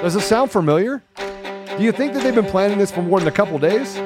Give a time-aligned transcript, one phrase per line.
[0.00, 1.02] Does it sound familiar?
[1.16, 3.98] Do you think that they've been planning this for more than a couple days?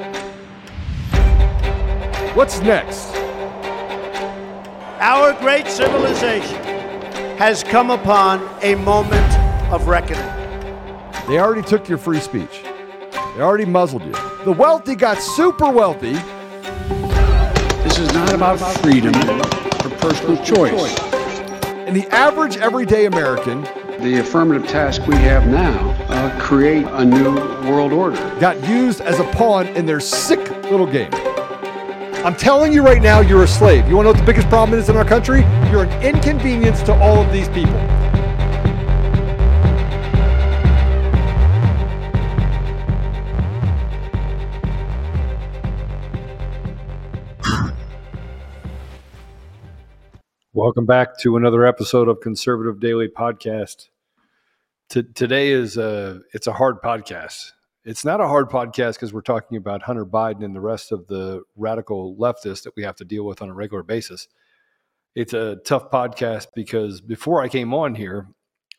[2.35, 3.13] What's next?
[4.99, 6.63] Our great civilization
[7.37, 9.37] has come upon a moment
[9.71, 10.25] of reckoning.
[11.27, 12.63] They already took your free speech.
[13.11, 14.13] They already muzzled you.
[14.45, 16.13] The wealthy got super wealthy.
[17.83, 20.99] This is not about freedom or personal choice.
[21.85, 23.63] And the average everyday American
[23.99, 27.35] The affirmative task we have now uh, create a new
[27.69, 28.17] world order.
[28.39, 31.09] got used as a pawn in their sick little game.
[32.25, 33.87] I'm telling you right now, you're a slave.
[33.87, 35.41] You want to know what the biggest problem is in our country?
[35.69, 37.73] You're an inconvenience to all of these people.
[50.63, 53.89] Welcome back to another episode of Conservative Daily Podcast.
[54.89, 57.51] T- today is a it's a hard podcast.
[57.83, 61.05] It's not a hard podcast because we're talking about Hunter Biden and the rest of
[61.07, 64.29] the radical leftists that we have to deal with on a regular basis.
[65.15, 68.29] It's a tough podcast because before I came on here,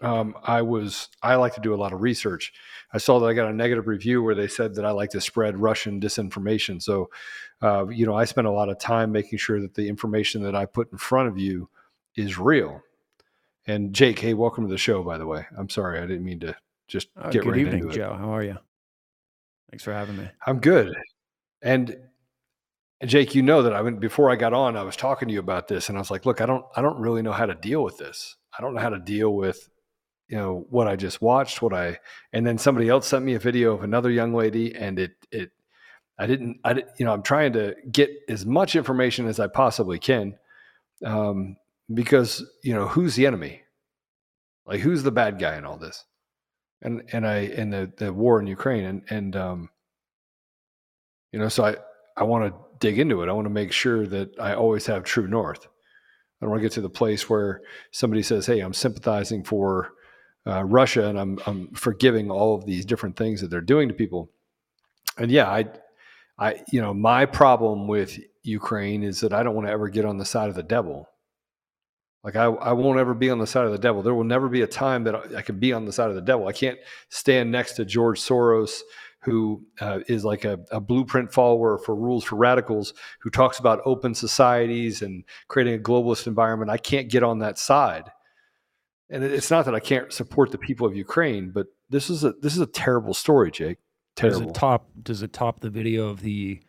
[0.00, 2.54] um, I was I like to do a lot of research.
[2.94, 5.20] I saw that I got a negative review where they said that I like to
[5.20, 6.80] spread Russian disinformation.
[6.80, 7.10] So,
[7.60, 10.56] uh, you know, I spent a lot of time making sure that the information that
[10.56, 11.68] I put in front of you
[12.16, 12.80] is real.
[13.66, 15.02] And Jake, hey, welcome to the show.
[15.02, 16.54] By the way, I'm sorry I didn't mean to
[16.86, 17.94] just Uh, get good right evening, into it.
[17.94, 18.14] Joe.
[18.18, 18.58] How are you?
[19.70, 20.28] Thanks for having me.
[20.46, 20.94] I'm good.
[21.62, 21.96] And
[23.04, 25.40] Jake, you know that I went before I got on, I was talking to you
[25.40, 27.54] about this and I was like, look, I don't I don't really know how to
[27.54, 28.36] deal with this.
[28.56, 29.68] I don't know how to deal with
[30.28, 31.98] you know what I just watched, what I
[32.32, 35.50] and then somebody else sent me a video of another young lady and it it
[36.18, 39.48] I didn't I didn't, you know, I'm trying to get as much information as I
[39.48, 40.38] possibly can.
[41.04, 41.56] Um
[41.92, 43.62] because, you know, who's the enemy?
[44.66, 46.04] Like who's the bad guy in all this?
[46.80, 49.68] And and I in the the war in Ukraine and and um
[51.34, 51.74] you know so i
[52.16, 55.02] i want to dig into it i want to make sure that i always have
[55.02, 58.72] true north i don't want to get to the place where somebody says hey i'm
[58.72, 59.90] sympathizing for
[60.46, 63.94] uh, russia and i'm i'm forgiving all of these different things that they're doing to
[63.94, 64.30] people
[65.18, 65.64] and yeah i
[66.38, 70.04] i you know my problem with ukraine is that i don't want to ever get
[70.04, 71.08] on the side of the devil
[72.24, 74.02] like I, I won't ever be on the side of the devil.
[74.02, 76.14] There will never be a time that I, I can be on the side of
[76.14, 76.48] the devil.
[76.48, 76.78] I can't
[77.10, 78.80] stand next to George Soros,
[79.20, 83.82] who uh, is like a, a blueprint follower for rules for radicals, who talks about
[83.84, 86.70] open societies and creating a globalist environment.
[86.70, 88.10] I can't get on that side.
[89.10, 92.32] And it's not that I can't support the people of Ukraine, but this is a
[92.40, 93.78] this is a terrible story, Jake.
[94.16, 94.40] Terrible.
[94.40, 94.90] Does it top?
[95.02, 96.60] Does it top the video of the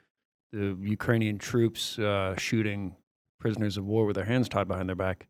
[0.51, 2.97] the Ukrainian troops uh, shooting
[3.39, 5.27] prisoners of war with their hands tied behind their back?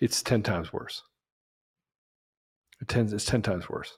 [0.00, 1.02] It's ten times worse.
[2.80, 3.96] It tens, it's ten times worse.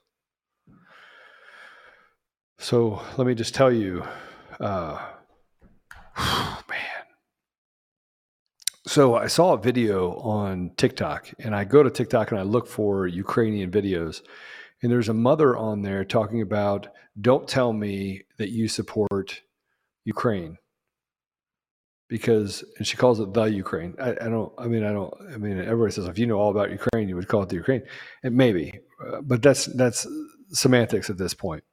[2.57, 4.03] So let me just tell you,
[4.59, 4.99] uh,
[6.17, 7.05] man.
[8.85, 12.67] So I saw a video on TikTok, and I go to TikTok and I look
[12.67, 14.21] for Ukrainian videos,
[14.81, 16.87] and there's a mother on there talking about,
[17.19, 19.41] "Don't tell me that you support
[20.05, 20.57] Ukraine."
[22.09, 23.95] Because and she calls it the Ukraine.
[24.01, 24.51] I, I don't.
[24.57, 25.13] I mean, I don't.
[25.31, 27.55] I mean, everybody says if you know all about Ukraine, you would call it the
[27.55, 27.83] Ukraine.
[28.23, 30.07] And maybe, uh, but that's that's
[30.51, 31.63] semantics at this point.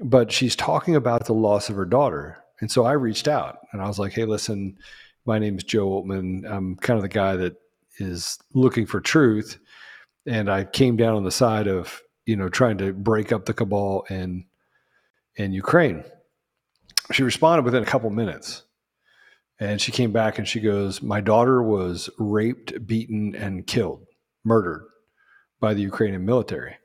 [0.00, 3.80] But she's talking about the loss of her daughter, and so I reached out and
[3.80, 4.76] I was like, "Hey, listen,
[5.24, 6.44] my name is Joe Oltmann.
[6.46, 7.56] I'm kind of the guy that
[7.98, 9.58] is looking for truth,
[10.26, 13.54] and I came down on the side of you know trying to break up the
[13.54, 14.44] cabal in
[15.36, 16.04] in Ukraine."
[17.12, 18.64] She responded within a couple minutes
[19.60, 24.06] and she came back and she goes, My daughter was raped, beaten, and killed,
[24.44, 24.86] murdered
[25.60, 26.76] by the Ukrainian military.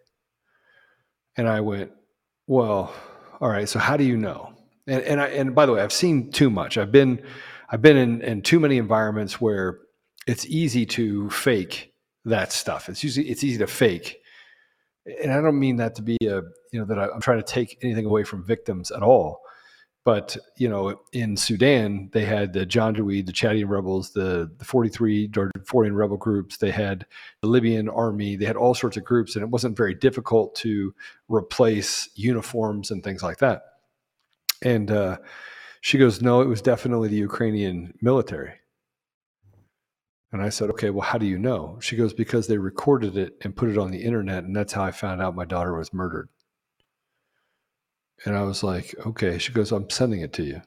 [1.38, 1.92] And I went,
[2.48, 2.94] Well,
[3.40, 4.54] all right, so how do you know?
[4.88, 6.78] And and I and by the way, I've seen too much.
[6.78, 7.22] I've been
[7.70, 9.80] I've been in, in too many environments where
[10.28, 11.94] it's easy to fake
[12.26, 12.90] that stuff.
[12.90, 14.20] It's usually it's easy to fake.
[15.22, 16.42] And I don't mean that to be a
[16.72, 19.42] you know that I, I'm trying to take anything away from victims at all
[20.06, 25.30] but you know, in Sudan, they had the Janjaweed, the Chadian rebels, the the 43
[25.30, 26.58] Darfurian rebel groups.
[26.58, 27.06] They had
[27.42, 28.36] the Libyan army.
[28.36, 30.94] They had all sorts of groups, and it wasn't very difficult to
[31.30, 33.64] replace uniforms and things like that.
[34.62, 35.18] And uh,
[35.80, 38.56] she goes, "No, it was definitely the Ukrainian military."
[40.34, 43.38] And I said, "Okay, well, how do you know?" She goes, "Because they recorded it
[43.42, 45.94] and put it on the internet, and that's how I found out my daughter was
[45.94, 46.28] murdered."
[48.26, 49.38] And I was like, okay.
[49.38, 50.62] She goes, I'm sending it to you.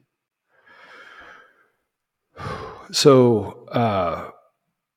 [2.92, 4.30] So, uh,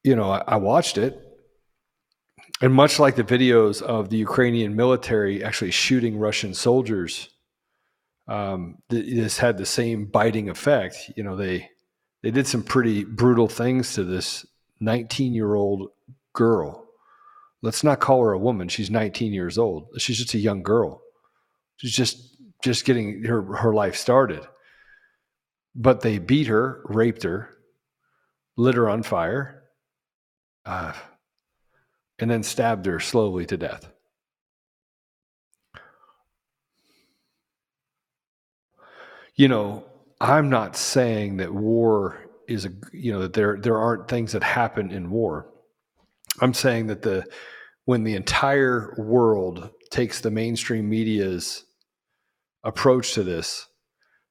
[0.03, 1.19] you know, I, I watched it
[2.61, 7.29] And much like the videos of the Ukrainian military actually shooting Russian soldiers,
[8.27, 11.11] um, this had the same biting effect.
[11.15, 11.69] You know, they
[12.21, 14.45] they did some pretty brutal things to this
[14.81, 15.89] 19 year old
[16.33, 16.85] girl.
[17.61, 18.67] Let's not call her a woman.
[18.69, 19.87] She's 19 years old.
[19.97, 21.01] She's just a young girl.
[21.77, 22.28] She's just
[22.63, 24.45] just getting her her life started.
[25.75, 27.57] But they beat her, raped her,
[28.57, 29.63] lit her on fire,
[30.65, 30.93] uh,
[32.17, 33.89] and then stabbed her slowly to death.
[39.35, 39.85] You know,
[40.19, 44.43] I'm not saying that war is a you know that there there aren't things that
[44.43, 45.49] happen in war.
[46.41, 47.25] I'm saying that the
[47.85, 51.63] when the entire world takes the mainstream media's
[52.63, 53.67] approach to this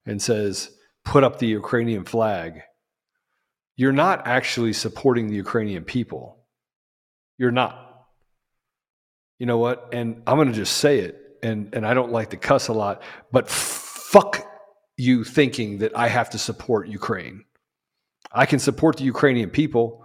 [0.06, 0.70] and says
[1.04, 2.60] put up the Ukrainian flag,
[3.76, 6.44] you're not actually supporting the Ukrainian people.
[7.38, 7.84] You're not.
[9.38, 9.90] You know what?
[9.92, 12.72] And I'm going to just say it and and I don't like to cuss a
[12.72, 14.44] lot, but fuck
[14.96, 17.44] you thinking that I have to support Ukraine.
[18.32, 20.04] I can support the Ukrainian people.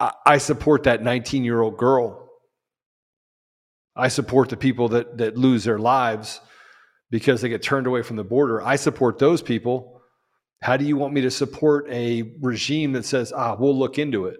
[0.00, 2.28] I, I support that 19 year old girl.
[3.94, 6.40] I support the people that, that lose their lives
[7.10, 8.62] because they get turned away from the border.
[8.62, 10.00] I support those people.
[10.62, 14.26] How do you want me to support a regime that says, ah, we'll look into
[14.26, 14.38] it?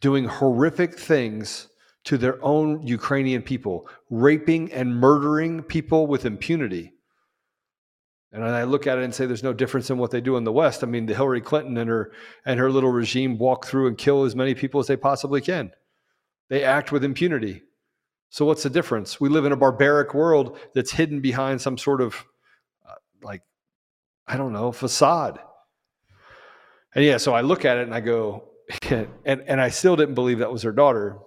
[0.00, 1.68] Doing horrific things
[2.04, 6.92] to their own Ukrainian people, raping and murdering people with impunity.
[8.32, 10.44] And I look at it and say there's no difference in what they do in
[10.44, 10.82] the West.
[10.82, 12.12] I mean, the Hillary Clinton and her
[12.46, 15.70] and her little regime walk through and kill as many people as they possibly can.
[16.48, 17.62] They act with impunity.
[18.32, 19.20] So what's the difference?
[19.20, 22.24] We live in a barbaric world that's hidden behind some sort of
[22.88, 23.42] uh, like
[24.26, 25.38] I don't know, facade.
[26.94, 28.44] And yeah, so I look at it and I go
[28.90, 31.18] and and I still didn't believe that was her daughter.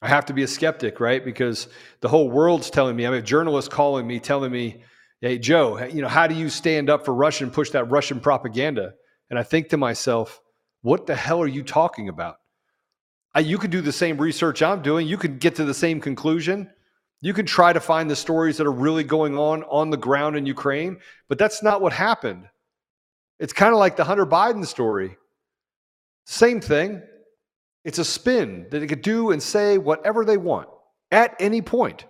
[0.00, 1.24] I have to be a skeptic, right?
[1.24, 1.66] Because
[2.00, 4.84] the whole world's telling me, I am mean, journalists calling me telling me
[5.20, 8.20] hey joe you know how do you stand up for russia and push that russian
[8.20, 8.92] propaganda
[9.30, 10.38] and i think to myself
[10.82, 12.36] what the hell are you talking about
[13.40, 15.06] you could do the same research i'm doing.
[15.06, 16.70] You could get to the same conclusion.
[17.20, 20.36] You can try to find the stories that are really going on on the ground
[20.36, 20.98] in ukraine
[21.28, 22.48] but that's not what happened.
[23.38, 25.16] It's kind of like the hunter biden story.
[26.26, 27.02] Same thing.
[27.84, 30.68] It's a spin that they could do and say whatever they want
[31.10, 32.06] at any point.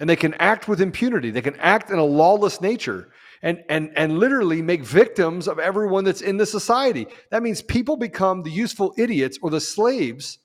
[0.00, 1.30] And they can act with impunity.
[1.30, 3.10] They can act in a lawless nature
[3.44, 7.06] and, and, and literally make victims of everyone that's in the society.
[7.30, 10.38] That means people become the useful idiots or the slaves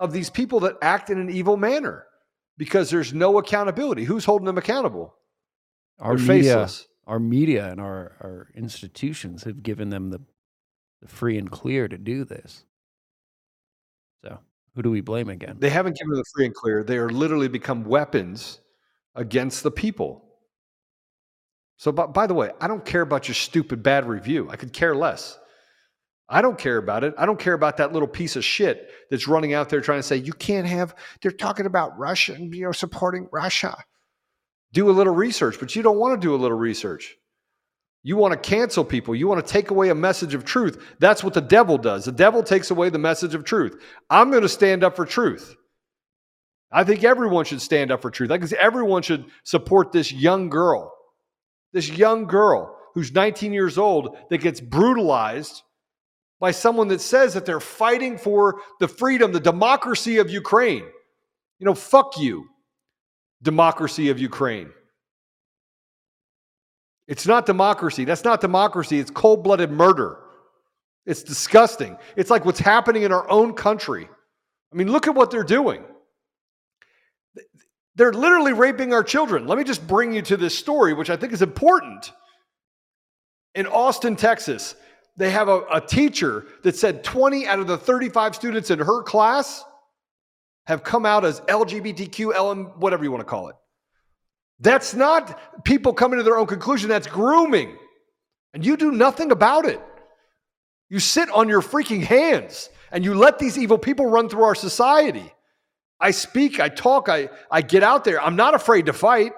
[0.00, 2.06] of these people that act in an evil manner
[2.56, 4.04] because there's no accountability.
[4.04, 5.14] Who's holding them accountable?
[6.00, 6.88] Our They're media, faceless.
[7.06, 10.22] our media and our, our institutions have given them the,
[11.02, 12.64] the free and clear to do this.
[14.24, 14.38] So
[14.74, 15.56] who do we blame again?
[15.58, 16.82] They haven't given them the free and clear.
[16.82, 18.60] They are literally become weapons
[19.14, 20.24] against the people.
[21.82, 24.48] So, by, by the way, I don't care about your stupid bad review.
[24.48, 25.36] I could care less.
[26.28, 27.12] I don't care about it.
[27.18, 30.04] I don't care about that little piece of shit that's running out there trying to
[30.04, 30.94] say you can't have.
[31.20, 33.76] They're talking about Russia and you know supporting Russia.
[34.72, 37.16] Do a little research, but you don't want to do a little research.
[38.04, 39.16] You want to cancel people.
[39.16, 40.80] You want to take away a message of truth.
[41.00, 42.04] That's what the devil does.
[42.04, 43.82] The devil takes away the message of truth.
[44.08, 45.56] I'm going to stand up for truth.
[46.70, 48.30] I think everyone should stand up for truth.
[48.30, 50.91] I think everyone should support this young girl,
[51.72, 55.62] this young girl who's 19 years old that gets brutalized
[56.40, 60.84] by someone that says that they're fighting for the freedom, the democracy of Ukraine.
[61.58, 62.46] You know, fuck you,
[63.42, 64.70] democracy of Ukraine.
[67.06, 68.04] It's not democracy.
[68.04, 68.98] That's not democracy.
[68.98, 70.18] It's cold blooded murder.
[71.06, 71.96] It's disgusting.
[72.16, 74.08] It's like what's happening in our own country.
[74.72, 75.84] I mean, look at what they're doing.
[77.94, 79.46] They're literally raping our children.
[79.46, 82.12] Let me just bring you to this story, which I think is important.
[83.54, 84.74] In Austin, Texas,
[85.16, 89.02] they have a, a, teacher that said 20 out of the 35 students in her
[89.02, 89.62] class
[90.66, 93.56] have come out as LGBTQ, LM, whatever you want to call it.
[94.60, 97.76] That's not people coming to their own conclusion, that's grooming.
[98.54, 99.80] And you do nothing about it.
[100.88, 104.54] You sit on your freaking hands and you let these evil people run through our
[104.54, 105.32] society.
[106.02, 108.20] I speak, I talk, I, I get out there.
[108.20, 109.32] I'm not afraid to fight.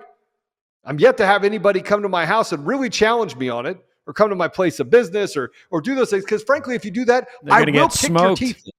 [0.84, 3.78] I'm yet to have anybody come to my house and really challenge me on it
[4.06, 6.24] or come to my place of business or or do those things.
[6.24, 8.40] Because frankly, if you do that, They're I will get kick smoked.
[8.40, 8.62] your teeth.
[8.66, 8.72] in.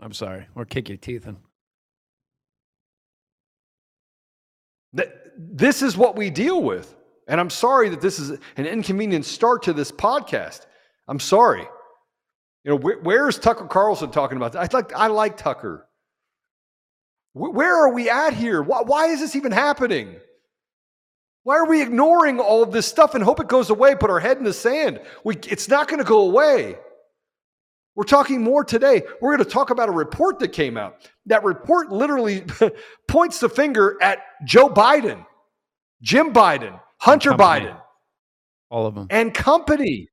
[0.00, 1.36] I'm sorry, or kick your teeth in.
[4.96, 6.94] Th- This is what we deal with.
[7.28, 10.66] And I'm sorry that this is an inconvenient start to this podcast.
[11.08, 11.62] I'm sorry.
[12.64, 14.72] You know, where, where's Tucker Carlson talking about that?
[14.74, 15.86] I like I like Tucker.
[17.32, 18.62] Where, are we at here?
[18.62, 20.16] Why, why is this even happening?
[21.44, 23.94] Why are we ignoring all of this stuff and hope it goes away?
[23.94, 25.00] Put our head in the sand.
[25.24, 26.76] We, it's not going to go away.
[27.94, 29.02] We're talking more today.
[29.20, 31.08] We're going to talk about a report that came out.
[31.26, 32.44] That report literally
[33.08, 35.24] points the finger at Joe Biden,
[36.02, 37.32] Jim Biden, Hunter.
[37.32, 37.78] Biden,
[38.70, 39.06] All of them.
[39.10, 40.08] and company.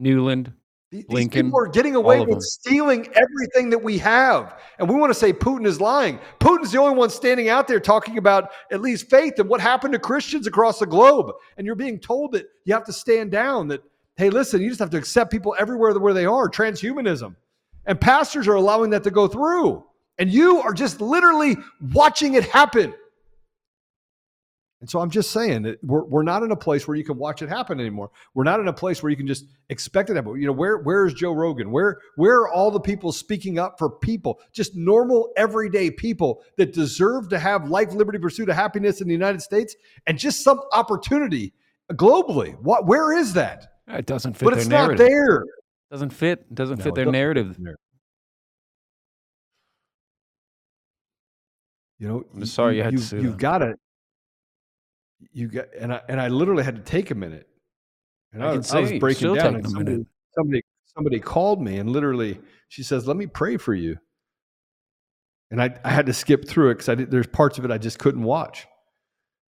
[0.00, 0.52] Nuland.
[0.90, 4.58] These people are getting away with stealing everything that we have.
[4.78, 6.18] And we want to say Putin is lying.
[6.40, 9.92] Putin's the only one standing out there talking about at least faith and what happened
[9.92, 11.32] to Christians across the globe.
[11.58, 13.82] And you're being told that you have to stand down, that,
[14.16, 17.36] hey, listen, you just have to accept people everywhere where they are, transhumanism.
[17.84, 19.84] And pastors are allowing that to go through.
[20.16, 21.56] And you are just literally
[21.92, 22.94] watching it happen.
[24.80, 27.18] And so I'm just saying that we're, we're not in a place where you can
[27.18, 28.10] watch it happen anymore.
[28.34, 30.40] We're not in a place where you can just expect it to happen.
[30.40, 31.72] You know, where where is Joe Rogan?
[31.72, 36.72] Where where are all the people speaking up for people, just normal everyday people that
[36.72, 39.74] deserve to have life, liberty, pursuit of happiness in the United States
[40.06, 41.54] and just some opportunity
[41.92, 42.56] globally?
[42.60, 43.66] What where is that?
[43.88, 45.00] It doesn't fit but it's narrative.
[45.00, 45.44] not there.
[45.90, 46.54] Doesn't fit.
[46.54, 47.58] Doesn't No, fit their narrative.
[51.98, 53.74] You know, I'm sorry you had to sue You've got to.
[55.32, 57.48] You got and I and I literally had to take a minute.
[58.32, 59.56] And I I, was, I was breaking down.
[59.56, 63.98] And somebody, somebody somebody called me and literally she says, "Let me pray for you."
[65.50, 67.70] And I I had to skip through it because I did, there's parts of it
[67.70, 68.66] I just couldn't watch.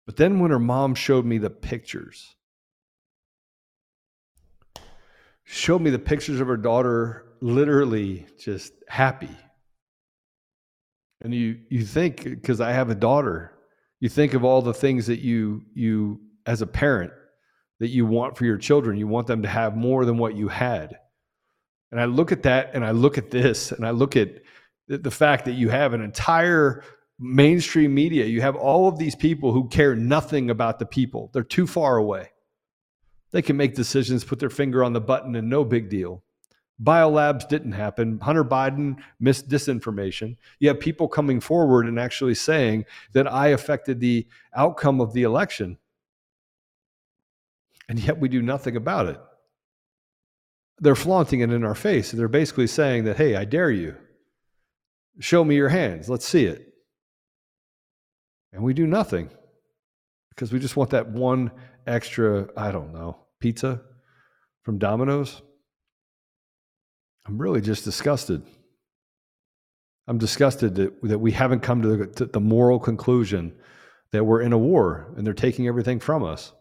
[0.06, 2.36] But then when her mom showed me the pictures,
[5.42, 9.36] showed me the pictures of her daughter, literally just happy.
[11.22, 13.55] And you you think because I have a daughter,
[14.00, 17.12] you think of all the things that you you as a parent
[17.80, 18.96] that you want for your children.
[18.96, 20.98] You want them to have more than what you had.
[21.90, 24.40] And I look at that and I look at this and I look at
[24.88, 26.82] the, fact that you have an entire
[27.18, 28.24] mainstream media.
[28.24, 31.30] You have all of these people who care nothing about the people.
[31.32, 32.30] They're too far away.
[33.32, 36.22] They can make decisions, put their finger on the button, and no big deal.
[36.82, 38.18] Biolabs didn't happen.
[38.20, 40.36] Hunter Biden missed disinformation.
[40.58, 45.22] You have people coming forward and actually saying that I affected the outcome of the
[45.22, 45.78] election.
[47.88, 49.20] And yet we do nothing about it.
[50.78, 52.10] They're flaunting it in our face.
[52.10, 53.96] They're basically saying that, hey, I dare you.
[55.18, 56.10] Show me your hands.
[56.10, 56.74] Let's see it.
[58.52, 59.30] And we do nothing
[60.30, 61.50] because we just want that one
[61.86, 63.80] extra, I don't know, pizza
[64.62, 65.40] from Domino's.
[67.26, 68.42] I'm really just disgusted.
[70.06, 73.54] I'm disgusted that, that we haven't come to the, to the moral conclusion
[74.12, 76.52] that we're in a war and they're taking everything from us.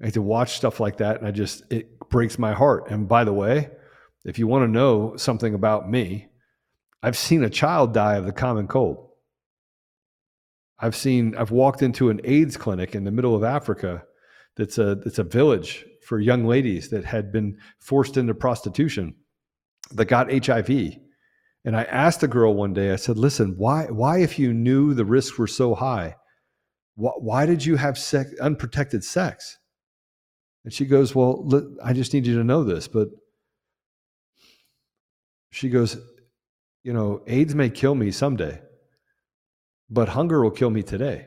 [0.00, 2.90] I have to watch stuff like that, and I just it breaks my heart.
[2.90, 3.70] And by the way,
[4.24, 6.28] if you want to know something about me,
[7.02, 9.08] I've seen a child die of the common cold.
[10.78, 14.04] I've seen I've walked into an AIDS clinic in the middle of Africa
[14.56, 19.14] that's a that's a village for young ladies that had been forced into prostitution
[19.90, 20.70] that got HIV.
[21.66, 24.94] And I asked the girl one day, I said, listen, why why if you knew
[24.94, 26.16] the risks were so high,
[26.94, 29.58] why, why did you have sex, unprotected sex?
[30.64, 31.46] And she goes, Well,
[31.84, 32.88] I just need you to know this.
[32.88, 33.08] But
[35.50, 35.98] she goes,
[36.84, 38.62] You know, AIDS may kill me someday,
[39.90, 41.26] but hunger will kill me today.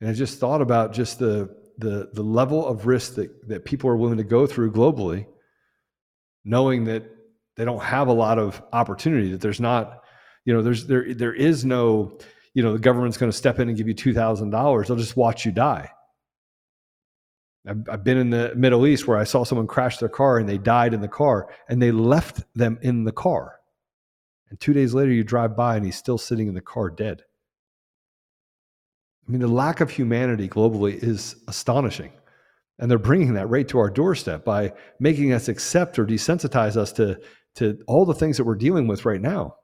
[0.00, 3.90] And I just thought about just the, the, the level of risk that, that people
[3.90, 5.26] are willing to go through globally,
[6.44, 7.04] knowing that
[7.56, 10.02] they don't have a lot of opportunity, that there's not,
[10.44, 12.18] you know, there's, there, there is no,
[12.52, 14.86] you know, the government's going to step in and give you $2,000.
[14.86, 15.90] They'll just watch you die.
[17.66, 20.48] I've, I've been in the Middle East where I saw someone crash their car and
[20.48, 23.60] they died in the car and they left them in the car.
[24.50, 27.22] And two days later, you drive by and he's still sitting in the car dead.
[29.26, 32.12] I mean, the lack of humanity globally is astonishing.
[32.78, 36.92] And they're bringing that right to our doorstep by making us accept or desensitize us
[36.94, 37.20] to,
[37.54, 39.56] to all the things that we're dealing with right now.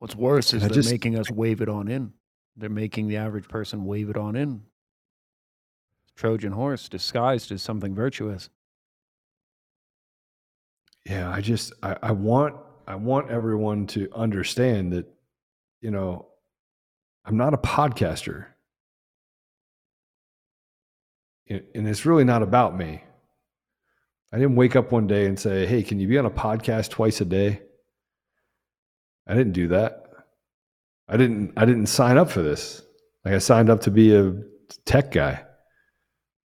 [0.00, 2.12] What's worse is they're just- making us wave it on in.
[2.56, 4.62] They're making the average person wave it on in.
[6.16, 8.48] Trojan horse disguised as something virtuous.
[11.06, 15.06] yeah i just I, I want i want everyone to understand that
[15.80, 16.28] you know
[17.24, 18.46] i'm not a podcaster.
[21.48, 23.04] And it's really not about me.
[24.32, 26.90] I didn't wake up one day and say hey can you be on a podcast
[26.90, 27.60] twice a day?
[29.26, 30.06] I didn't do that.
[31.08, 32.82] I didn't i didn't sign up for this.
[33.24, 34.34] Like i signed up to be a
[34.86, 35.44] tech guy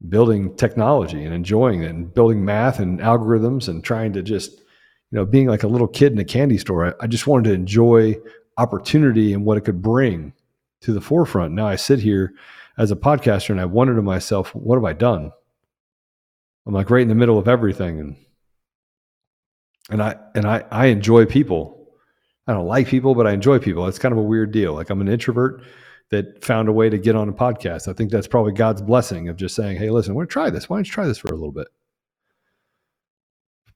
[0.10, 5.18] building technology and enjoying it and building math and algorithms and trying to just, you
[5.18, 6.88] know, being like a little kid in a candy store.
[6.88, 8.16] I, I just wanted to enjoy
[8.58, 10.34] opportunity and what it could bring
[10.82, 11.54] to the forefront.
[11.54, 12.34] Now I sit here
[12.78, 15.32] as a podcaster and I wonder to myself, what have I done?
[16.66, 18.16] I'm like right in the middle of everything and
[19.90, 21.76] and I and I I enjoy people.
[22.46, 23.88] I don't like people, but I enjoy people.
[23.88, 24.74] It's kind of a weird deal.
[24.74, 25.64] Like I'm an introvert
[26.12, 27.88] that found a way to get on a podcast.
[27.88, 30.70] I think that's probably God's blessing of just saying, "Hey, listen, want to try this.
[30.70, 31.68] Why don't you try this for a little bit?"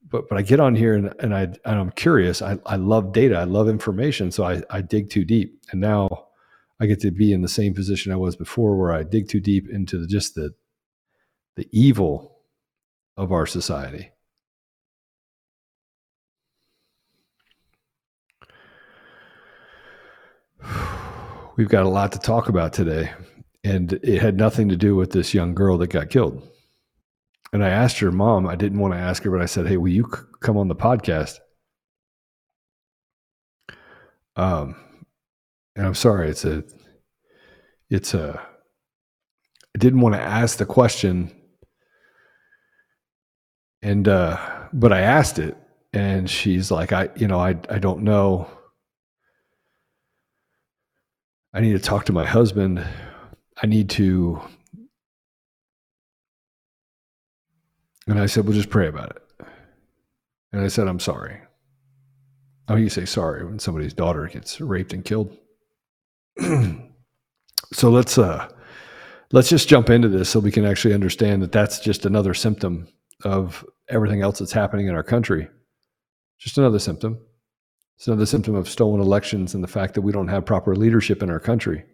[0.08, 2.42] But but I get on here and and I and I'm curious.
[2.42, 3.36] I I love data.
[3.36, 4.30] I love information.
[4.30, 6.26] So I I dig too deep, and now
[6.82, 9.38] I get to be in the same position I was before, where I dig too
[9.38, 10.52] deep into the, just the
[11.54, 12.40] the evil
[13.16, 14.10] of our society.
[21.56, 23.12] We've got a lot to talk about today,
[23.62, 26.42] and it had nothing to do with this young girl that got killed.
[27.52, 29.76] And I asked her mom, I didn't want to ask her, but I said, Hey,
[29.76, 31.38] will you c- come on the podcast?
[34.34, 34.74] Um,
[35.76, 36.64] and I'm sorry, it's a,
[37.90, 38.40] it's a,
[39.74, 41.30] I didn't want to ask the question.
[43.82, 44.38] And uh
[44.72, 45.56] but i asked it
[45.92, 48.48] and she's like i you know i i don't know.
[51.54, 52.82] I need to talk to my husband.
[53.62, 54.40] I need to
[58.06, 59.46] and i said well just pray about it.
[60.52, 61.40] And i said i'm sorry.
[62.68, 65.36] How do you say sorry when somebody's daughter gets raped and killed
[67.72, 68.48] so let's uh
[69.32, 72.86] let's just jump into this so we can actually understand that that's just another symptom
[73.24, 75.48] of everything else that's happening in our country.
[76.38, 77.18] Just another symptom.
[77.96, 81.22] It's another symptom of stolen elections and the fact that we don't have proper leadership
[81.22, 81.84] in our country.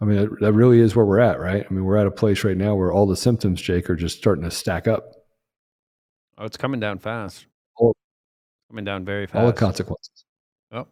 [0.00, 1.64] I mean, that, that really is where we're at, right?
[1.64, 4.18] I mean, we're at a place right now where all the symptoms, Jake, are just
[4.18, 5.04] starting to stack up.
[6.36, 7.46] Oh, it's coming down fast.
[7.76, 7.94] All,
[8.68, 9.36] coming down very fast.
[9.36, 10.24] All the consequences.
[10.72, 10.88] Oh.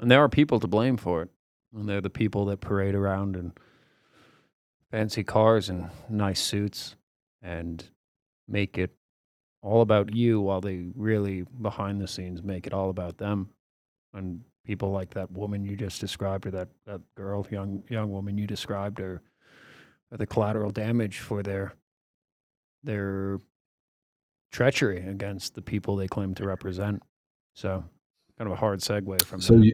[0.00, 1.28] And there are people to blame for it.
[1.74, 3.52] And they're the people that parade around in
[4.90, 6.96] fancy cars and nice suits
[7.42, 7.84] and
[8.48, 8.90] make it
[9.62, 13.50] all about you while they really behind the scenes make it all about them
[14.14, 18.38] and people like that woman you just described or that, that girl young young woman
[18.38, 19.20] you described are,
[20.10, 21.74] are the collateral damage for their
[22.82, 23.38] their
[24.50, 27.02] treachery against the people they claim to represent
[27.54, 27.84] so
[28.38, 29.66] kind of a hard segue from so that.
[29.66, 29.72] you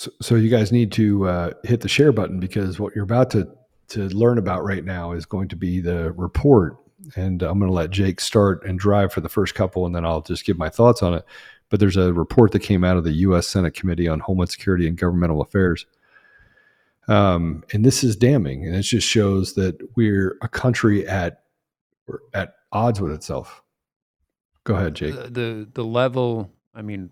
[0.00, 3.28] so, so you guys need to uh, hit the share button because what you're about
[3.32, 3.46] to
[3.88, 6.76] to learn about right now is going to be the report.
[7.16, 10.06] And I'm going to let Jake start and drive for the first couple, and then
[10.06, 11.24] I'll just give my thoughts on it.
[11.68, 13.46] But there's a report that came out of the U.S.
[13.46, 15.84] Senate Committee on Homeland Security and Governmental Affairs.
[17.06, 21.42] Um, and this is damning, and it just shows that we're a country at
[22.32, 23.62] at odds with itself.
[24.64, 25.14] Go ahead, Jake.
[25.14, 27.10] The, the the level, I mean,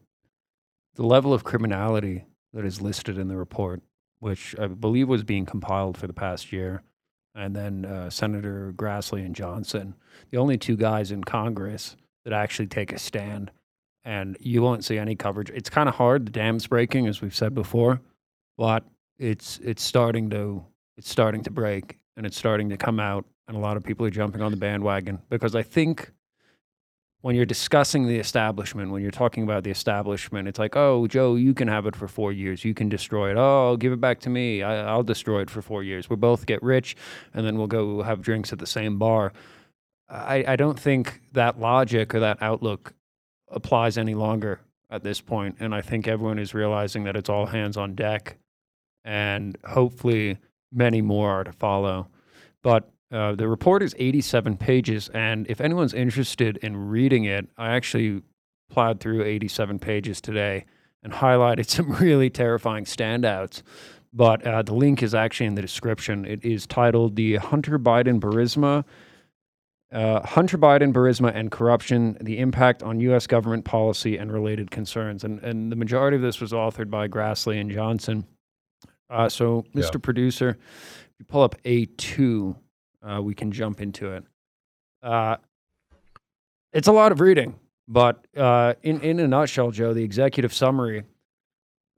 [0.95, 3.83] the level of criminality that is listed in the report
[4.21, 6.83] which I believe was being compiled for the past year,
[7.35, 9.95] and then uh, Senator Grassley and Johnson,
[10.31, 13.51] the only two guys in Congress that actually take a stand.
[14.05, 15.51] And you won't see any coverage.
[15.51, 16.27] It's kind of hard.
[16.27, 18.01] The dam's breaking, as we've said before,
[18.57, 18.85] but
[19.19, 20.65] it's it's starting to
[20.97, 24.07] it's starting to break and it's starting to come out, and a lot of people
[24.07, 26.11] are jumping on the bandwagon because I think
[27.21, 31.35] when you're discussing the establishment, when you're talking about the establishment, it's like, oh, Joe,
[31.35, 32.65] you can have it for four years.
[32.65, 33.37] You can destroy it.
[33.37, 34.63] Oh, give it back to me.
[34.63, 36.09] I, will destroy it for four years.
[36.09, 36.97] We'll both get rich,
[37.35, 39.33] and then we'll go have drinks at the same bar.
[40.09, 42.95] I, I don't think that logic or that outlook
[43.51, 45.57] applies any longer at this point.
[45.61, 48.37] And I think everyone is realizing that it's all hands on deck,
[49.05, 50.39] and hopefully
[50.73, 52.09] many more are to follow.
[52.63, 57.75] But uh, the report is 87 pages, and if anyone's interested in reading it, I
[57.75, 58.23] actually
[58.71, 60.67] plowed through 87 pages today
[61.03, 63.63] and highlighted some really terrifying standouts.
[64.13, 66.25] But uh, the link is actually in the description.
[66.25, 68.85] It is titled "The Hunter Biden Burisma."
[69.91, 73.27] Uh, Hunter Biden, Burisma, and corruption, the impact on U.S.
[73.27, 75.25] government policy and related concerns.
[75.25, 78.27] And, and the majority of this was authored by Grassley and Johnson.
[79.09, 79.95] Uh, so, Mr.
[79.95, 80.01] Yeah.
[80.03, 82.55] Producer, if you pull up A2,
[83.03, 84.25] uh, we can jump into it.
[85.03, 85.37] Uh,
[86.73, 91.05] it's a lot of reading, but uh, in in a nutshell, Joe, the executive summary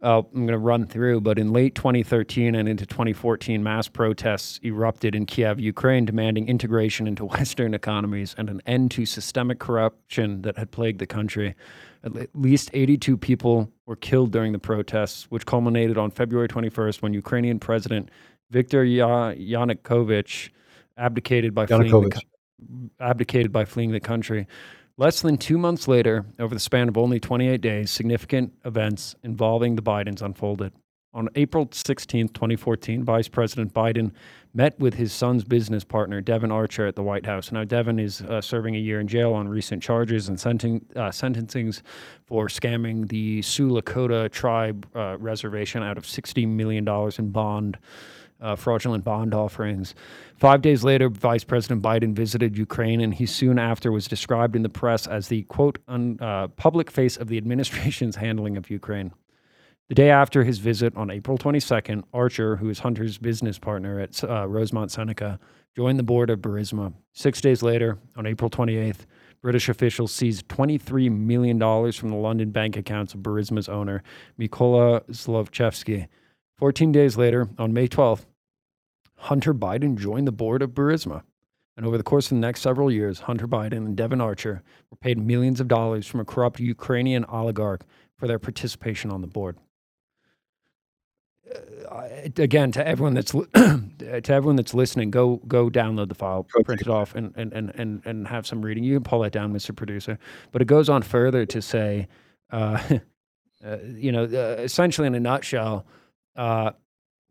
[0.02, 4.58] uh, I'm going to run through, but in late 2013 and into 2014, mass protests
[4.64, 10.42] erupted in Kiev, Ukraine, demanding integration into Western economies and an end to systemic corruption
[10.42, 11.54] that had plagued the country.
[12.02, 17.12] At least 82 people were killed during the protests, which culminated on February 21st when
[17.12, 18.10] Ukrainian President
[18.50, 20.48] Viktor Yanukovych
[21.00, 22.22] abdicated by fleeing the,
[23.00, 24.46] abdicated by fleeing the country.
[24.96, 29.74] Less than two months later, over the span of only 28 days, significant events involving
[29.74, 30.72] the Bidens unfolded.
[31.12, 34.12] On April 16, 2014, Vice President Biden
[34.54, 37.50] met with his son's business partner, Devon Archer, at the White House.
[37.50, 41.08] Now, Devin is uh, serving a year in jail on recent charges and sentencing, uh,
[41.08, 41.82] sentencings
[42.26, 46.86] for scamming the Sioux Lakota tribe uh, reservation out of $60 million
[47.18, 47.78] in bond
[48.40, 49.94] uh, fraudulent bond offerings.
[50.36, 54.62] Five days later, Vice President Biden visited Ukraine, and he soon after was described in
[54.62, 59.12] the press as the quote, un, uh, public face of the administration's handling of Ukraine.
[59.88, 64.22] The day after his visit on April 22nd, Archer, who is Hunter's business partner at
[64.22, 65.40] uh, Rosemont Seneca,
[65.76, 66.92] joined the board of Burisma.
[67.12, 69.06] Six days later, on April 28th,
[69.42, 71.58] British officials seized $23 million
[71.92, 74.02] from the London bank accounts of Burisma's owner,
[74.38, 76.06] Mykola Zlochevsky.
[76.58, 78.26] 14 days later, on May 12th,
[79.20, 81.22] Hunter Biden joined the board of Burisma.
[81.76, 84.96] And over the course of the next several years, Hunter Biden and Devon Archer were
[84.96, 87.82] paid millions of dollars from a corrupt Ukrainian oligarch
[88.18, 89.56] for their participation on the board.
[91.90, 96.80] Uh, again, to everyone that's to everyone that's listening, go go download the file, print
[96.80, 98.84] it off, and, and and and and have some reading.
[98.84, 99.74] You can pull that down, Mr.
[99.74, 100.18] Producer.
[100.52, 102.08] But it goes on further to say,
[102.50, 102.80] uh,
[103.64, 105.86] uh, you know, uh, essentially in a nutshell,
[106.36, 106.72] uh,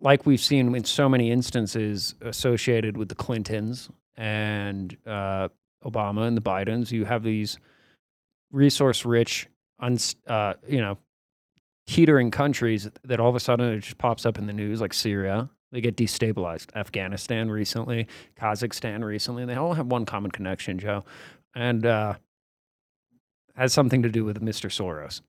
[0.02, 5.50] like we've seen in so many instances associated with the Clintons and uh,
[5.84, 7.58] Obama and the Bidens, you have these
[8.52, 9.48] resource-rich,
[10.28, 10.98] uh, you know,
[11.88, 14.94] teetering countries that all of a sudden it just pops up in the news, like
[14.94, 15.50] Syria.
[15.72, 16.76] They get destabilized.
[16.76, 18.08] Afghanistan recently,
[18.40, 21.04] Kazakhstan recently, they all have one common connection, Joe,
[21.56, 22.16] and uh,
[23.56, 24.70] has something to do with Mr.
[24.70, 25.22] Soros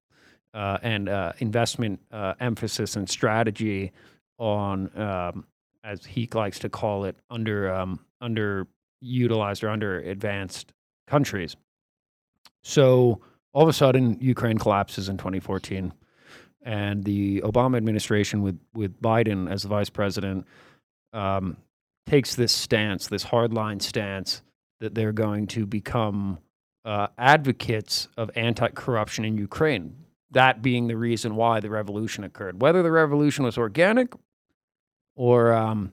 [0.54, 3.92] uh, and uh, investment uh, emphasis and strategy
[4.40, 5.44] on, um,
[5.84, 10.72] as he likes to call it, under um, underutilized or under advanced
[11.06, 11.54] countries.
[12.64, 13.20] So
[13.52, 15.92] all of a sudden, Ukraine collapses in 2014,
[16.62, 20.46] and the Obama administration, with with Biden as the vice president,
[21.12, 21.56] um,
[22.06, 24.42] takes this stance, this hardline stance,
[24.80, 26.38] that they're going to become
[26.84, 29.96] uh, advocates of anti-corruption in Ukraine.
[30.32, 32.62] That being the reason why the revolution occurred.
[32.62, 34.12] Whether the revolution was organic
[35.14, 35.92] or um,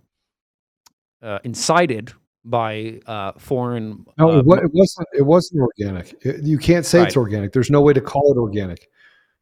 [1.22, 2.14] uh, incited
[2.46, 4.06] by uh, foreign.
[4.18, 5.08] No, uh, it, wasn't.
[5.14, 6.16] It wasn't organic.
[6.24, 7.08] you can't say right.
[7.08, 7.52] it's organic.
[7.52, 8.90] There's no way to call it organic.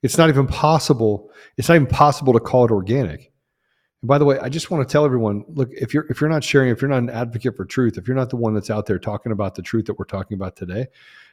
[0.01, 1.31] It's not even possible.
[1.57, 3.31] It's not even possible to call it organic.
[4.01, 6.29] And by the way, I just want to tell everyone: look, if you're if you're
[6.29, 8.69] not sharing, if you're not an advocate for truth, if you're not the one that's
[8.69, 10.87] out there talking about the truth that we're talking about today,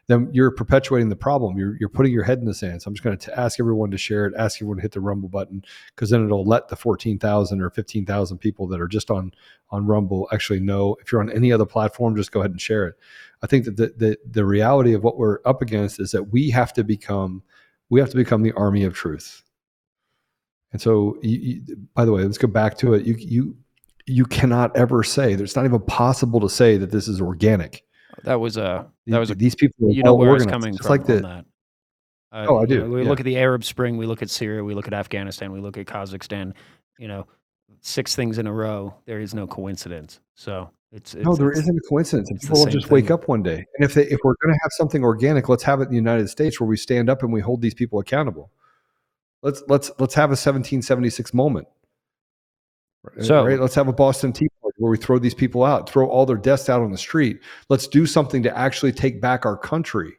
[0.08, 1.56] then you're perpetuating the problem.
[1.56, 2.82] You're, you're putting your head in the sand.
[2.82, 5.00] So I'm just going to ask everyone to share it, ask everyone to hit the
[5.00, 9.32] Rumble button, because then it'll let the 14,000 or 15,000 people that are just on
[9.70, 10.96] on Rumble actually know.
[11.00, 12.94] If you're on any other platform, just go ahead and share it.
[13.42, 16.50] I think that the, the, the reality of what we're up against is that we
[16.50, 17.42] have to become
[17.88, 19.42] we have to become the army of truth.
[20.72, 23.04] And so, you, you, by the way, let's go back to it.
[23.04, 23.56] You you
[24.06, 27.84] you cannot ever say there's not even possible to say that this is organic
[28.24, 29.90] that was a that was a, these people.
[29.90, 31.44] You know where I was coming from like the, that.
[32.32, 32.90] Uh, oh, I do.
[32.90, 33.08] We yeah.
[33.08, 33.96] look at the Arab Spring.
[33.96, 34.64] We look at Syria.
[34.64, 35.52] We look at Afghanistan.
[35.52, 36.54] We look at Kazakhstan.
[36.98, 37.26] You know,
[37.80, 38.94] six things in a row.
[39.06, 40.20] There is no coincidence.
[40.34, 42.30] So it's, it's no, there not a coincidence.
[42.40, 42.94] People will just thing.
[42.94, 45.62] wake up one day, and if they if we're going to have something organic, let's
[45.62, 47.98] have it in the United States where we stand up and we hold these people
[47.98, 48.50] accountable.
[49.42, 51.66] Let's let's let's have a 1776 moment.
[53.20, 53.58] So right?
[53.58, 54.48] let's have a Boston Tea
[54.82, 57.38] where we throw these people out, throw all their deaths out on the street.
[57.68, 60.14] Let's do something to actually take back our country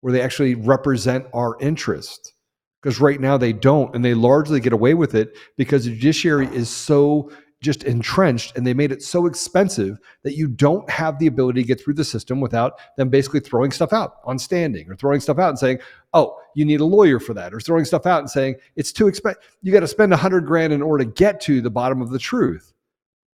[0.00, 2.32] where they actually represent our interest.
[2.80, 6.46] Because right now they don't, and they largely get away with it because the judiciary
[6.46, 11.26] is so just entrenched and they made it so expensive that you don't have the
[11.26, 14.96] ability to get through the system without them basically throwing stuff out on standing or
[14.96, 15.78] throwing stuff out and saying,
[16.14, 19.08] oh, you need a lawyer for that, or throwing stuff out and saying it's too
[19.08, 19.42] expensive.
[19.60, 22.08] You got to spend a hundred grand in order to get to the bottom of
[22.08, 22.72] the truth.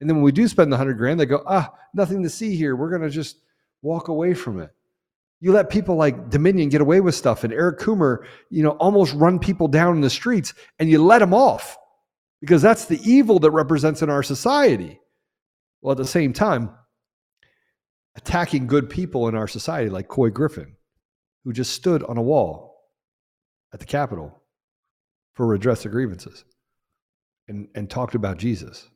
[0.02, 2.56] And then when we do spend the hundred grand, they go, ah, nothing to see
[2.56, 2.74] here.
[2.74, 3.36] We're going to just
[3.82, 4.70] walk away from it.
[5.38, 9.14] You let people like Dominion get away with stuff and Eric Coomer, you know, almost
[9.14, 11.78] run people down in the streets and you let them off
[12.40, 14.98] because that's the evil that represents in our society.
[15.82, 16.70] Well, at the same time,
[18.16, 20.74] attacking good people in our society like Couy Griffin,
[21.44, 22.88] who just stood on a wall
[23.72, 24.42] at the Capitol
[25.34, 26.44] for redress of grievances
[27.46, 28.88] and, and talked about Jesus.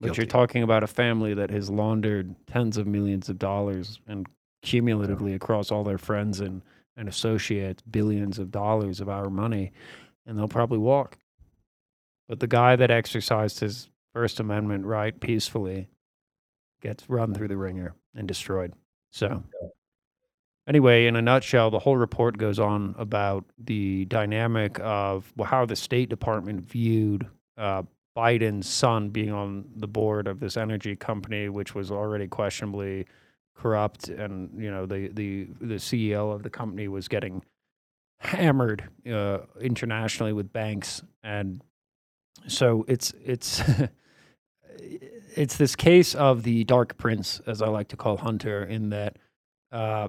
[0.00, 4.26] But you're talking about a family that has laundered tens of millions of dollars and
[4.62, 6.62] cumulatively across all their friends and,
[6.96, 9.72] and associates billions of dollars of our money,
[10.26, 11.18] and they'll probably walk.
[12.28, 15.88] But the guy that exercised his First Amendment right peacefully
[16.80, 18.72] gets run through the ringer and destroyed.
[19.12, 19.42] So,
[20.66, 25.76] anyway, in a nutshell, the whole report goes on about the dynamic of how the
[25.76, 27.26] State Department viewed
[27.58, 27.82] uh,
[28.16, 33.06] Biden's son being on the board of this energy company, which was already questionably
[33.56, 37.42] corrupt, and you know the the the CEO of the company was getting
[38.18, 41.62] hammered uh, internationally with banks, and
[42.46, 43.62] so it's it's
[45.36, 49.18] it's this case of the dark prince, as I like to call Hunter, in that
[49.70, 50.08] uh,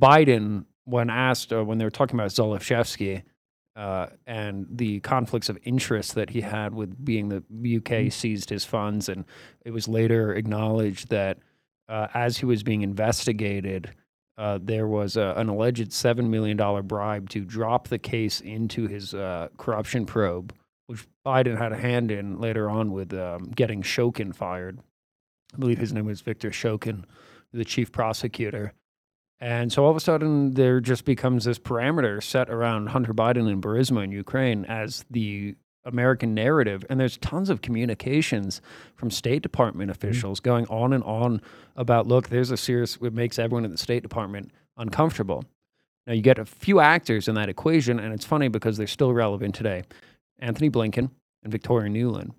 [0.00, 3.22] Biden, when asked or when they were talking about Zolofshevsky
[3.74, 8.64] uh, and the conflicts of interest that he had with being the UK seized his
[8.64, 9.24] funds, and
[9.64, 11.38] it was later acknowledged that
[11.88, 13.90] uh, as he was being investigated,
[14.38, 16.56] uh, there was a, an alleged $7 million
[16.86, 20.54] bribe to drop the case into his uh, corruption probe,
[20.86, 24.80] which Biden had a hand in later on with um, getting Shokin fired.
[25.54, 27.04] I believe his name was Victor Shokin,
[27.52, 28.72] the chief prosecutor.
[29.42, 33.50] And so all of a sudden, there just becomes this parameter set around Hunter Biden
[33.50, 36.84] and Burisma in Ukraine as the American narrative.
[36.88, 38.62] And there's tons of communications
[38.94, 40.06] from State Department mm-hmm.
[40.06, 41.42] officials going on and on
[41.74, 45.44] about look, there's a serious, it makes everyone in the State Department uncomfortable.
[46.06, 49.12] Now, you get a few actors in that equation, and it's funny because they're still
[49.12, 49.82] relevant today
[50.38, 51.10] Antony Blinken
[51.42, 52.30] and Victoria Nuland.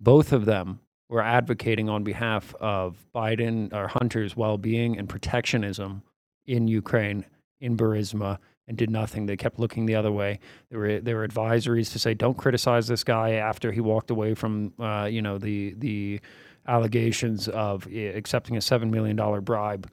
[0.00, 0.80] Both of them
[1.10, 6.04] were advocating on behalf of Biden or Hunter's well being and protectionism
[6.48, 7.24] in Ukraine,
[7.60, 9.26] in Burisma, and did nothing.
[9.26, 10.40] They kept looking the other way.
[10.70, 14.34] There were there were advisories to say, "Don't criticize this guy." After he walked away
[14.34, 16.20] from, uh, you know, the the
[16.66, 19.88] allegations of eh, accepting a seven million dollar bribe,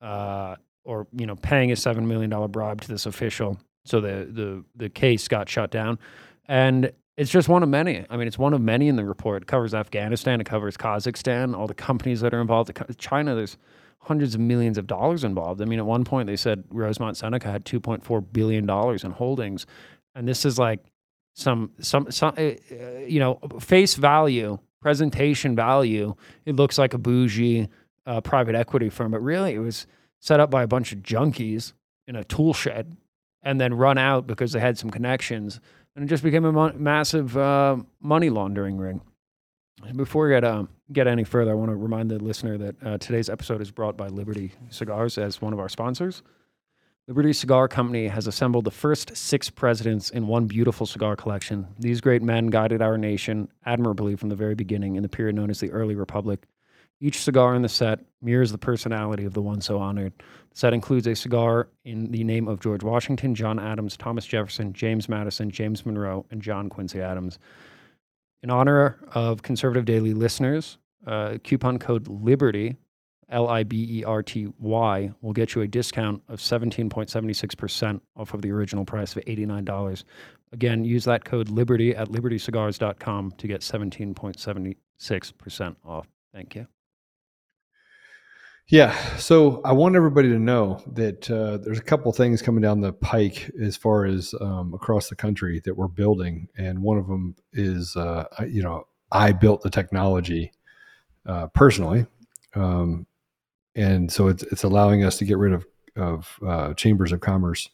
[0.00, 3.58] uh, or you know, paying a seven million dollar bribe to this official.
[3.84, 5.98] So the the the case got shut down,
[6.46, 8.04] and it's just one of many.
[8.10, 9.42] I mean, it's one of many in the report.
[9.42, 12.70] It covers Afghanistan, it covers Kazakhstan, all the companies that are involved.
[12.98, 13.56] China, there's
[14.06, 15.60] hundreds of millions of dollars involved.
[15.60, 19.66] I mean, at one point they said Rosemont Seneca had 2.4 billion dollars in holdings,
[20.14, 20.80] and this is like
[21.34, 22.52] some some some uh,
[23.06, 26.14] you know face value, presentation value.
[26.44, 27.68] It looks like a bougie
[28.06, 29.86] uh, private equity firm, but really it was
[30.20, 31.72] set up by a bunch of junkies
[32.06, 32.96] in a tool shed,
[33.42, 35.60] and then run out because they had some connections,
[35.96, 39.00] and it just became a mo- massive uh, money laundering ring.
[39.94, 42.98] Before we get uh, get any further, I want to remind the listener that uh,
[42.98, 46.22] today's episode is brought by Liberty Cigars as one of our sponsors.
[47.06, 51.68] Liberty Cigar Company has assembled the first six presidents in one beautiful cigar collection.
[51.78, 55.50] These great men guided our nation admirably from the very beginning in the period known
[55.50, 56.46] as the early republic.
[56.98, 60.14] Each cigar in the set mirrors the personality of the one so honored.
[60.50, 64.72] The set includes a cigar in the name of George Washington, John Adams, Thomas Jefferson,
[64.72, 67.38] James Madison, James Monroe, and John Quincy Adams.
[68.42, 72.76] In honor of Conservative Daily listeners, uh, coupon code LIBERTY,
[73.28, 78.34] L I B E R T Y, will get you a discount of 17.76% off
[78.34, 80.04] of the original price of $89.
[80.52, 86.06] Again, use that code LIBERTY at libertycigars.com to get 17.76% off.
[86.32, 86.68] Thank you.
[88.68, 88.96] Yeah.
[89.16, 92.92] So I want everybody to know that uh, there's a couple things coming down the
[92.92, 97.36] pike as far as um, across the country that we're building, and one of them
[97.52, 100.50] is, uh, you know, I built the technology
[101.26, 102.06] uh, personally,
[102.56, 103.06] um,
[103.76, 107.70] and so it's it's allowing us to get rid of of uh, chambers of commerce,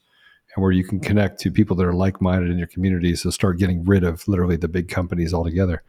[0.54, 3.16] and where you can connect to people that are like minded in your community.
[3.16, 5.82] So start getting rid of literally the big companies altogether.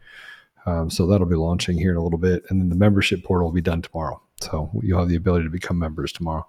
[0.66, 3.46] Um, so that'll be launching here in a little bit, and then the membership portal
[3.46, 4.20] will be done tomorrow.
[4.40, 6.46] So you'll have the ability to become members tomorrow.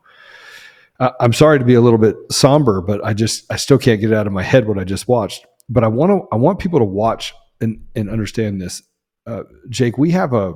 [0.99, 3.99] Uh, I'm sorry to be a little bit somber, but I just I still can't
[3.99, 5.45] get it out of my head what I just watched.
[5.67, 8.81] But I want to I want people to watch and and understand this.
[9.27, 10.53] Uh, Jake, we have a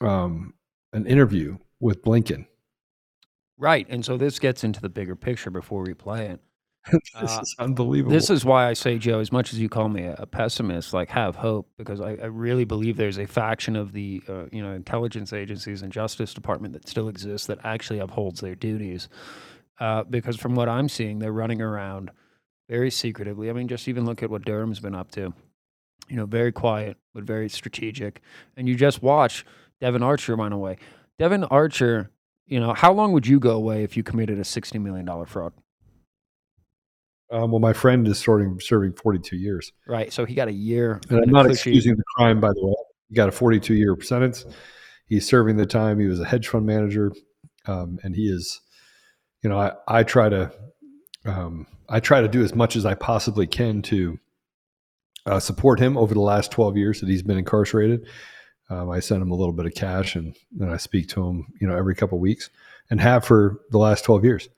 [0.00, 0.54] um,
[0.92, 2.46] an interview with Blinken.
[3.58, 3.86] Right.
[3.88, 6.40] And so this gets into the bigger picture before we play it.
[6.92, 8.12] this Uh, is unbelievable.
[8.12, 10.92] This is why I say, Joe, as much as you call me a, a pessimist,
[10.92, 14.62] like have hope, because I, I really believe there's a faction of the uh, you
[14.62, 19.08] know intelligence agencies and Justice Department that still exists that actually upholds their duties.
[19.80, 22.10] Uh, because from what I'm seeing, they're running around
[22.68, 23.50] very secretively.
[23.50, 25.32] I mean, just even look at what Durham's been up to.
[26.08, 28.20] You know, very quiet but very strategic.
[28.56, 29.46] And you just watch
[29.80, 30.76] Devon Archer run away.
[31.18, 32.10] Devon Archer,
[32.46, 35.24] you know, how long would you go away if you committed a sixty million dollar
[35.26, 35.54] fraud?
[37.30, 39.72] Um, well, my friend is serving serving 42 years.
[39.86, 40.12] Right.
[40.12, 41.00] So he got a year.
[41.08, 42.74] And I'm not excusing the crime, by the way.
[43.08, 44.44] He got a 42 year sentence.
[45.06, 45.98] He's serving the time.
[45.98, 47.12] He was a hedge fund manager,
[47.66, 48.60] um, and he is,
[49.42, 50.50] you know, I, I try to,
[51.26, 54.18] um, I try to do as much as I possibly can to
[55.26, 58.06] uh, support him over the last 12 years that he's been incarcerated.
[58.70, 61.46] Um, I send him a little bit of cash, and then I speak to him,
[61.60, 62.48] you know, every couple of weeks,
[62.90, 64.48] and have for the last 12 years.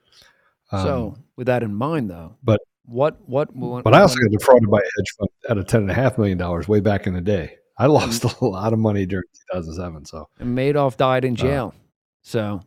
[0.71, 3.55] Um, so, with that in mind, though, but what what?
[3.55, 5.95] what but I also got defrauded by a hedge fund out of ten and a
[5.95, 7.57] half million dollars way back in the day.
[7.79, 10.07] I lost a lot of money during 2007.
[10.07, 11.75] So and Madoff died in uh, jail.
[11.75, 11.81] Uh,
[12.23, 12.61] so,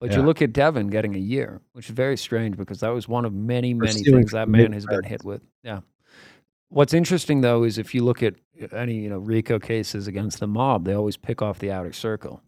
[0.00, 0.18] but yeah.
[0.18, 3.24] you look at Devon getting a year, which is very strange because that was one
[3.24, 5.42] of many many things that man has been hit with.
[5.62, 5.80] Yeah.
[6.68, 8.34] What's interesting though is if you look at
[8.72, 12.42] any you know RICO cases against the mob, they always pick off the outer circle.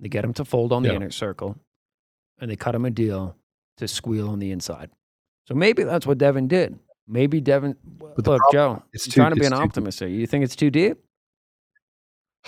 [0.00, 0.96] They get them to fold on the yeah.
[0.96, 1.56] inner circle,
[2.38, 3.36] and they cut them a deal
[3.78, 4.90] to squeal on the inside.
[5.46, 6.78] So maybe that's what Devon did.
[7.06, 7.76] Maybe Devon.
[7.84, 10.08] But look, Joe, it's too, trying to be an optimist here.
[10.08, 10.98] You think it's too deep?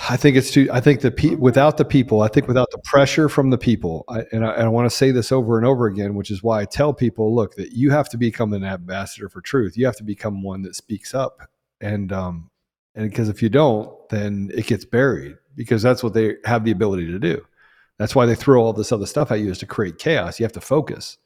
[0.09, 0.69] I think it's too.
[0.71, 4.05] I think the pe- without the people, I think without the pressure from the people,
[4.09, 6.61] I, and I, I want to say this over and over again, which is why
[6.61, 9.77] I tell people, look, that you have to become an ambassador for truth.
[9.77, 11.49] You have to become one that speaks up,
[11.81, 12.51] and um,
[12.95, 16.73] and because if you don't, then it gets buried because that's what they have the
[16.73, 17.45] ability to do.
[17.99, 20.39] That's why they throw all this other stuff at you is to create chaos.
[20.39, 21.17] You have to focus.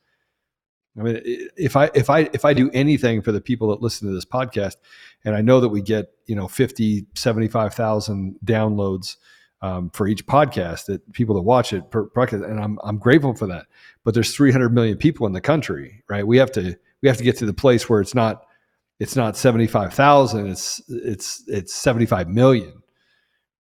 [0.99, 1.21] I mean,
[1.57, 4.25] if I if I if I do anything for the people that listen to this
[4.25, 4.77] podcast,
[5.25, 9.17] and I know that we get you know 50, 75,000 downloads
[9.63, 13.47] um, for each podcast that people that watch it per and I'm I'm grateful for
[13.47, 13.67] that.
[14.05, 16.27] But there's 300 million people in the country, right?
[16.27, 18.47] We have to we have to get to the place where it's not
[18.99, 22.83] it's not 75,000, it's it's it's 75 million,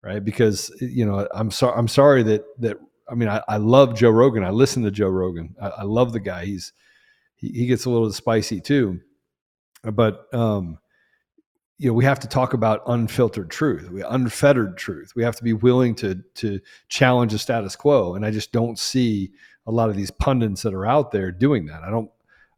[0.02, 0.24] right?
[0.24, 4.10] Because you know I'm sorry I'm sorry that that I mean I, I love Joe
[4.10, 4.42] Rogan.
[4.42, 5.54] I listen to Joe Rogan.
[5.60, 6.46] I, I love the guy.
[6.46, 6.72] He's
[7.40, 9.00] he, gets a little spicy too.
[9.82, 10.78] But um,
[11.78, 15.12] you know, we have to talk about unfiltered truth, unfettered truth.
[15.16, 18.14] We have to be willing to to challenge the status quo.
[18.14, 19.30] And I just don't see
[19.66, 21.82] a lot of these pundits that are out there doing that.
[21.82, 22.10] I don't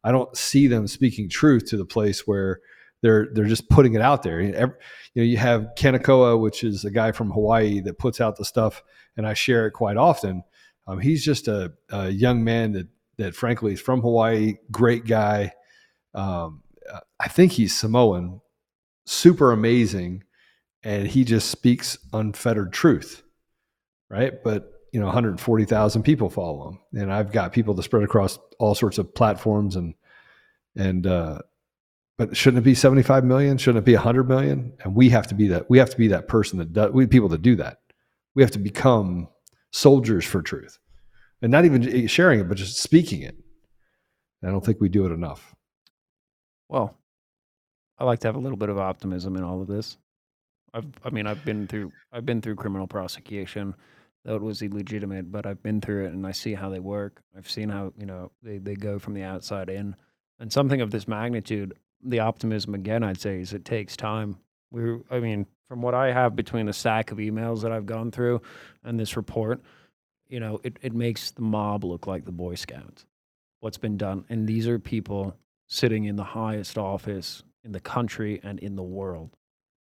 [0.04, 2.60] I don't see them speaking truth to the place where
[3.02, 4.40] they're they're just putting it out there.
[4.40, 8.44] You know, you have Kanekoa, which is a guy from Hawaii that puts out the
[8.44, 8.82] stuff,
[9.16, 10.42] and I share it quite often.
[10.86, 15.52] Um, he's just a, a, young man that that frankly is from Hawaii, great guy.
[16.14, 16.62] Um,
[17.20, 18.40] I think he's Samoan,
[19.06, 20.24] super amazing,
[20.82, 23.22] and he just speaks unfettered truth,
[24.10, 24.42] right?
[24.42, 28.74] But you know, 140,000 people follow him, and I've got people to spread across all
[28.74, 29.94] sorts of platforms, and
[30.76, 31.38] and uh,
[32.18, 33.56] but shouldn't it be 75 million?
[33.56, 34.74] Shouldn't it be 100 million?
[34.82, 35.70] And we have to be that.
[35.70, 36.92] We have to be that person that does.
[36.92, 37.78] We people that do that.
[38.34, 39.28] We have to become
[39.70, 40.78] soldiers for truth
[41.42, 43.36] and not even sharing it, but just speaking it.
[44.44, 45.54] I don't think we do it enough.
[46.68, 46.96] Well,
[47.98, 49.98] I like to have a little bit of optimism in all of this.
[50.74, 53.74] I've, I mean, I've been through, I've been through criminal prosecution.
[54.24, 57.20] That was illegitimate, but I've been through it and I see how they work.
[57.36, 59.96] I've seen how you know they, they go from the outside in,
[60.38, 61.74] and something of this magnitude.
[62.04, 64.38] The optimism again, I'd say, is it takes time.
[64.70, 68.10] We're, I mean, from what I have between the stack of emails that I've gone
[68.10, 68.42] through
[68.84, 69.60] and this report,
[70.32, 73.04] you know, it, it makes the mob look like the Boy Scouts,
[73.60, 74.24] what's been done.
[74.30, 78.82] And these are people sitting in the highest office in the country and in the
[78.82, 79.36] world.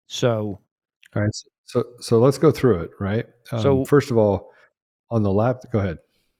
[0.06, 0.60] So,
[1.16, 1.30] all right.
[1.64, 3.26] So, so let's go through it, right?
[3.50, 4.52] Um, so, first of all,
[5.10, 5.98] on the left, go ahead.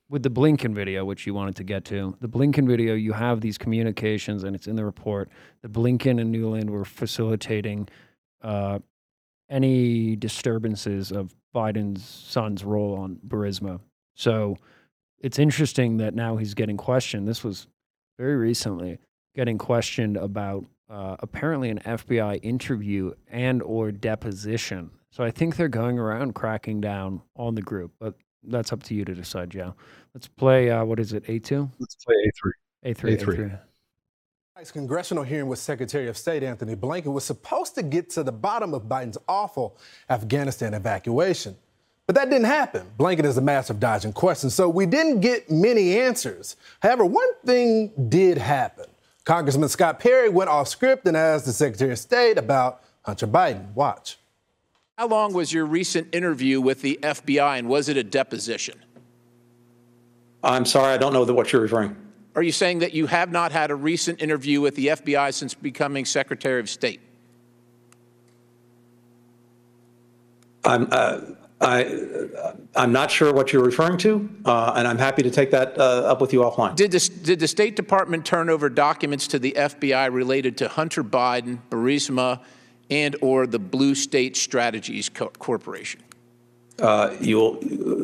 [0.09, 3.41] With the Blinken video, which you wanted to get to, the Blinken video, you have
[3.41, 5.31] these communications, and it's in the report.
[5.63, 7.89] The Blinken and Nuland were facilitating
[8.41, 8.79] uh,
[9.51, 13.81] any disturbances of Biden's son's role on Burisma.
[14.17, 14.57] So
[15.21, 17.29] it's interesting that now he's getting questioned.
[17.29, 17.69] This was
[18.19, 18.99] very recently
[19.35, 24.91] getting questioned about uh, apparently an FBI interview and or deposition.
[25.11, 28.95] So I think they're going around cracking down on the group, but that's up to
[28.95, 29.75] you to decide, Joe.
[30.15, 30.71] Let's play.
[30.71, 31.25] Uh, what is it?
[31.29, 31.71] A two.
[31.79, 32.53] Let's play A three.
[32.85, 33.15] A three.
[33.15, 33.51] A three.
[34.73, 38.73] Congressional hearing with Secretary of State Antony Blinken was supposed to get to the bottom
[38.73, 39.77] of Biden's awful
[40.09, 41.57] Afghanistan evacuation.
[42.07, 42.87] But that didn't happen.
[42.99, 46.57] Blinken is a master of dodging questions, so we didn't get many answers.
[46.81, 48.87] However, one thing did happen.
[49.25, 53.75] Congressman Scott Perry went off script and asked the Secretary of State about Hunter Biden.
[53.75, 54.19] Watch.
[54.97, 58.79] How long was your recent interview with the FBI, and was it a deposition?
[60.45, 61.97] I'm sorry, I don't know what you're referring.
[62.37, 65.55] Are you saying that you have not had a recent interview with the FBI since
[65.55, 67.01] becoming Secretary of State?
[70.65, 70.87] I'm.
[70.93, 71.21] Uh,
[71.61, 71.85] I,
[72.75, 75.83] I'm not sure what you're referring to, uh, and I'm happy to take that uh,
[76.05, 76.77] up with you offline.
[76.77, 81.03] Did the, did the State Department turn over documents to the FBI related to Hunter
[81.03, 82.41] Biden, Burisma,
[82.91, 86.03] and or the Blue State Strategies Co- Corporation?
[86.79, 87.59] Uh, You'll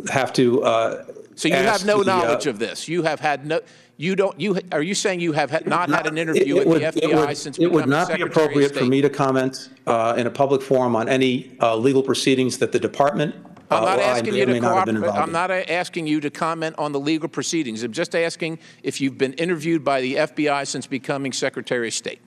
[0.09, 0.63] have to.
[0.65, 2.89] uh, So you have no the, uh, knowledge of this.
[2.89, 3.61] You have had no.
[4.03, 4.39] You don't.
[4.41, 6.95] You are you saying you have had not had an interview It- it with would-
[6.95, 9.09] the it FBI would- since It would not be Secretary of appropriate for me to
[9.09, 13.33] comment uh, in a public forum on any uh, legal proceedings that the department
[13.71, 15.09] uh, I'm not I asking may you to not cooperate.
[15.15, 17.85] I'm not asking you to comment on the legal proceedings.
[17.85, 22.19] I'm just asking if you've been interviewed by the FBI since becoming Secretary of State.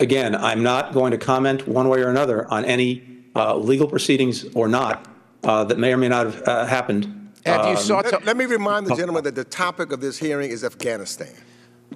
[0.00, 3.02] Again, I'm not going to comment one way or another on any
[3.34, 5.06] uh, legal proceedings or not
[5.42, 7.23] uh, that may or may not have uh, happened.
[7.46, 8.10] Have you Um, sought to?
[8.12, 11.32] Let, let me remind the gentleman that the topic of this hearing is Afghanistan.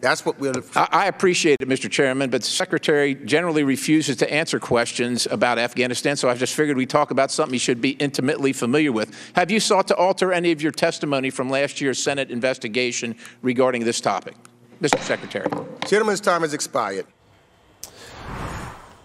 [0.00, 0.52] That's what we're.
[0.76, 1.90] I I appreciate it, Mr.
[1.90, 6.76] Chairman, but the Secretary generally refuses to answer questions about Afghanistan, so I just figured
[6.76, 9.12] we'd talk about something he should be intimately familiar with.
[9.34, 13.84] Have you sought to alter any of your testimony from last year's Senate investigation regarding
[13.84, 14.34] this topic?
[14.80, 15.00] Mr.
[15.00, 15.48] Secretary.
[15.88, 17.06] Gentleman's time has expired.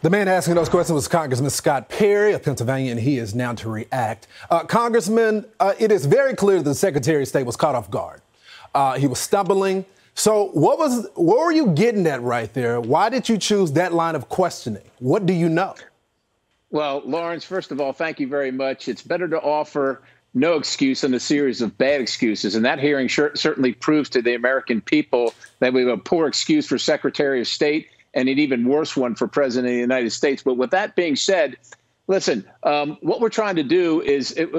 [0.03, 3.53] The man asking those questions was Congressman Scott Perry of Pennsylvania, and he is now
[3.53, 4.27] to react.
[4.49, 7.89] Uh, Congressman, uh, it is very clear that the Secretary of State was caught off
[7.89, 8.21] guard.
[8.75, 9.85] Uh, he was stumbling.
[10.13, 12.81] So, what was what were you getting at right there?
[12.81, 14.83] Why did you choose that line of questioning?
[14.99, 15.73] What do you know?
[16.69, 18.89] Well, Lawrence, first of all, thank you very much.
[18.89, 20.01] It's better to offer
[20.33, 22.55] no excuse than a series of bad excuses.
[22.55, 26.27] And that hearing sure, certainly proves to the American people that we have a poor
[26.27, 30.11] excuse for Secretary of State and an even worse one for President of the United
[30.11, 30.43] States.
[30.43, 31.57] But with that being said,
[32.07, 34.49] listen, um, what we're trying to do is it,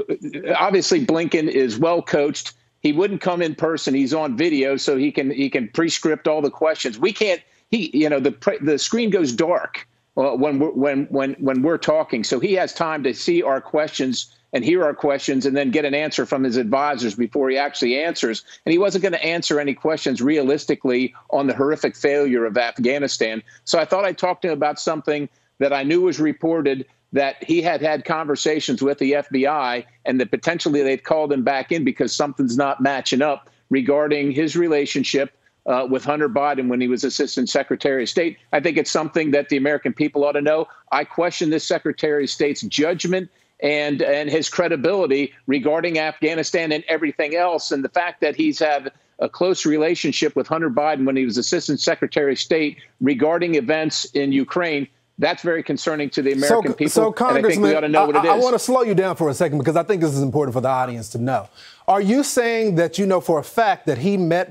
[0.56, 2.54] obviously Blinken is well coached.
[2.80, 3.94] He wouldn't come in person.
[3.94, 6.98] He's on video, so he can he can pre-script all the questions.
[6.98, 7.40] We can't.
[7.70, 11.78] He, you know, the the screen goes dark uh, when we're when when when we're
[11.78, 15.72] talking, so he has time to see our questions and hear our questions and then
[15.72, 18.44] get an answer from his advisors before he actually answers.
[18.64, 23.42] And he wasn't going to answer any questions realistically on the horrific failure of Afghanistan.
[23.64, 25.28] So I thought I'd talk to him about something
[25.58, 30.30] that I knew was reported that he had had conversations with the FBI and that
[30.30, 35.36] potentially they've called him back in because something's not matching up regarding his relationship
[35.66, 38.38] uh, with Hunter Biden when he was Assistant Secretary of State.
[38.52, 40.66] I think it's something that the American people ought to know.
[40.92, 43.30] I question this Secretary of State's judgment
[43.60, 48.92] and and his credibility regarding Afghanistan and everything else, and the fact that he's had
[49.20, 54.04] a close relationship with Hunter Biden when he was Assistant Secretary of State regarding events
[54.06, 54.88] in Ukraine.
[55.18, 56.90] That's very concerning to the American so, people.
[56.90, 58.30] So, and I think Congressman, we ought to know what it is.
[58.30, 60.22] I, I want to slow you down for a second because I think this is
[60.22, 61.48] important for the audience to know.
[61.86, 64.50] Are you saying that you know for a fact that he met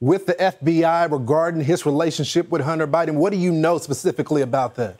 [0.00, 3.14] with the FBI regarding his relationship with Hunter Biden?
[3.14, 4.98] What do you know specifically about that?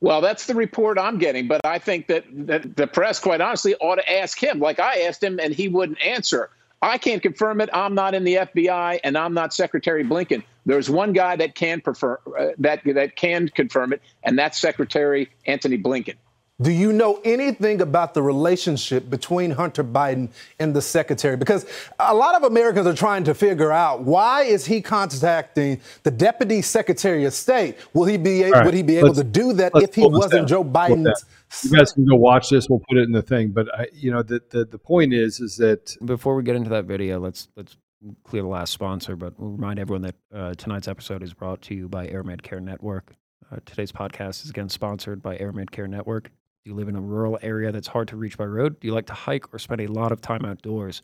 [0.00, 3.74] Well, that's the report I'm getting, but I think that, that the press, quite honestly,
[3.76, 4.58] ought to ask him.
[4.58, 6.50] Like I asked him, and he wouldn't answer.
[6.82, 7.68] I can't confirm it.
[7.74, 10.42] I'm not in the FBI, and I'm not Secretary Blinken.
[10.64, 15.30] There's one guy that can prefer uh, that that can confirm it, and that's Secretary
[15.46, 16.14] Antony Blinken.
[16.60, 21.36] Do you know anything about the relationship between Hunter Biden and the secretary?
[21.36, 21.64] Because
[21.98, 26.60] a lot of Americans are trying to figure out why is he contacting the deputy
[26.60, 27.76] secretary of state?
[27.94, 29.94] Will he be able, All right, would he be able let's- to do that if
[29.94, 30.46] he wasn't down.
[30.48, 31.24] Joe Pull Biden's?
[31.64, 32.68] You guys can go watch this.
[32.68, 33.48] We'll put it in the thing.
[33.50, 36.70] But I, you know, the, the the point is, is that Before we get into
[36.70, 37.76] that video, let's let's
[38.24, 39.16] clear the last sponsor.
[39.16, 42.60] But we'll remind everyone that uh, tonight's episode is brought to you by AirMed Care
[42.60, 43.14] Network.
[43.50, 46.30] Uh, today's podcast is again sponsored by AirMed Care Network.
[46.62, 48.80] Do you live in a rural area that's hard to reach by road?
[48.80, 51.00] Do you like to hike or spend a lot of time outdoors?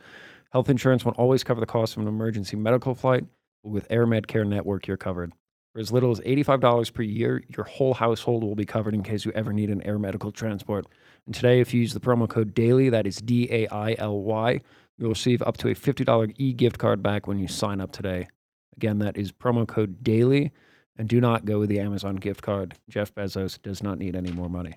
[0.52, 3.24] Health insurance won't always cover the cost of an emergency medical flight,
[3.62, 5.32] but with AirMed Care Network, you're covered.
[5.72, 9.24] For as little as $85 per year, your whole household will be covered in case
[9.24, 10.84] you ever need an air medical transport.
[11.24, 14.20] And today, if you use the promo code DAILY, that is D A I L
[14.20, 14.60] Y,
[14.98, 18.28] you'll receive up to a $50 e gift card back when you sign up today.
[18.76, 20.52] Again, that is promo code DAILY.
[20.98, 22.74] And do not go with the Amazon gift card.
[22.90, 24.76] Jeff Bezos does not need any more money.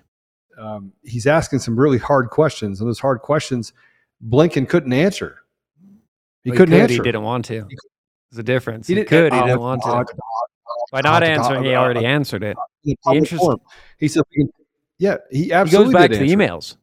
[0.60, 3.72] Um, he's asking some really hard questions, and those hard questions
[4.28, 5.38] Blinken couldn't answer.
[6.44, 6.94] He Well, couldn't could, answer.
[6.94, 7.66] He didn't want to.
[8.30, 8.86] There's a difference.
[8.86, 9.32] He He, could.
[9.32, 10.14] He uh, didn't want uh, to.
[10.92, 12.56] By not uh, answering, he uh, already uh, answered it.
[12.84, 13.44] in The interest-
[13.98, 14.22] He said,
[14.98, 16.76] "Yeah, he He absolutely goes back did to the emails.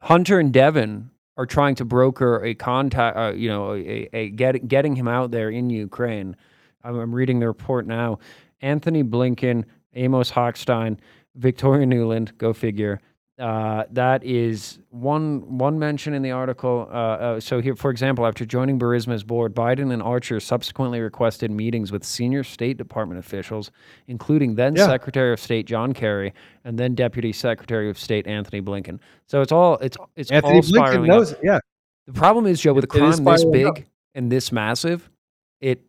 [0.00, 4.68] Hunter and Devon are trying to broker a contact, uh, you know, a, a get,
[4.68, 6.36] getting him out there in Ukraine.
[6.84, 8.18] I'm, I'm reading the report now.
[8.60, 9.64] Antony Blinken,
[9.94, 10.98] Amos Hochstein,
[11.36, 13.00] Victoria Nuland, go figure,
[13.36, 16.86] Uh, that is one one mention in the article.
[16.88, 21.50] Uh, uh, so here, for example, after joining Burisma's board, Biden and Archer subsequently requested
[21.50, 23.72] meetings with senior State Department officials,
[24.06, 24.86] including then Yeah.
[24.86, 26.32] Secretary of State John Kerry
[26.64, 29.00] and then Deputy Secretary of State Antony Blinken.
[29.26, 31.16] So it's all it's it's Antony all Blinken spiraling up.
[31.18, 31.34] knows.
[31.42, 31.58] Yeah,
[32.06, 33.74] The problem is, Joe, with a crime this spiraling up.
[33.74, 35.10] big and this massive,
[35.60, 35.80] it.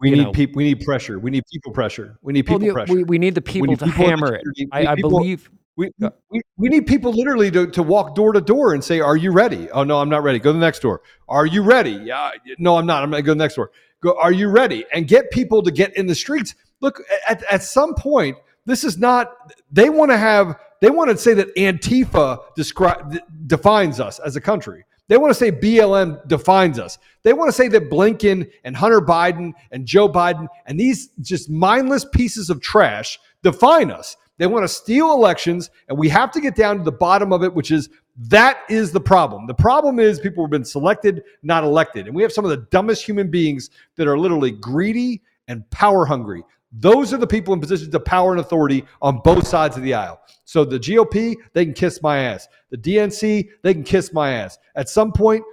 [0.00, 0.56] We need people.
[0.56, 1.18] We need pressure.
[1.18, 2.18] We need people pressure.
[2.22, 2.94] We need well, people the- pressure.
[2.94, 4.42] We, we need the people need to people hammer it.
[4.72, 5.50] I, I people- believe.
[5.76, 5.92] We,
[6.30, 9.30] we, we need people literally to, to walk door to door and say, Are you
[9.30, 9.70] ready?
[9.70, 10.40] Oh, no, I'm not ready.
[10.40, 11.02] Go to the next door.
[11.28, 11.92] Are you ready?
[11.92, 13.04] Yeah, no, I'm not.
[13.04, 13.70] I'm going to go to the next door.
[14.02, 14.84] Go, Are you ready?
[14.92, 16.56] And get people to get in the streets.
[16.80, 19.32] Look, at, at some point, this is not,
[19.70, 24.40] they want to have, they want to say that Antifa describe, defines us as a
[24.40, 24.84] country.
[25.08, 26.98] They want to say BLM defines us.
[27.22, 31.50] They want to say that Blinken and Hunter Biden and Joe Biden and these just
[31.50, 34.16] mindless pieces of trash define us.
[34.36, 37.42] They want to steal elections, and we have to get down to the bottom of
[37.42, 37.88] it, which is
[38.28, 39.46] that is the problem.
[39.46, 42.06] The problem is people have been selected, not elected.
[42.06, 46.04] And we have some of the dumbest human beings that are literally greedy and power
[46.04, 46.44] hungry.
[46.70, 49.94] Those are the people in positions of power and authority on both sides of the
[49.94, 50.20] aisle.
[50.44, 52.46] So the GOP, they can kiss my ass.
[52.70, 54.58] The DNC, they can kiss my ass.
[54.74, 55.44] At some point,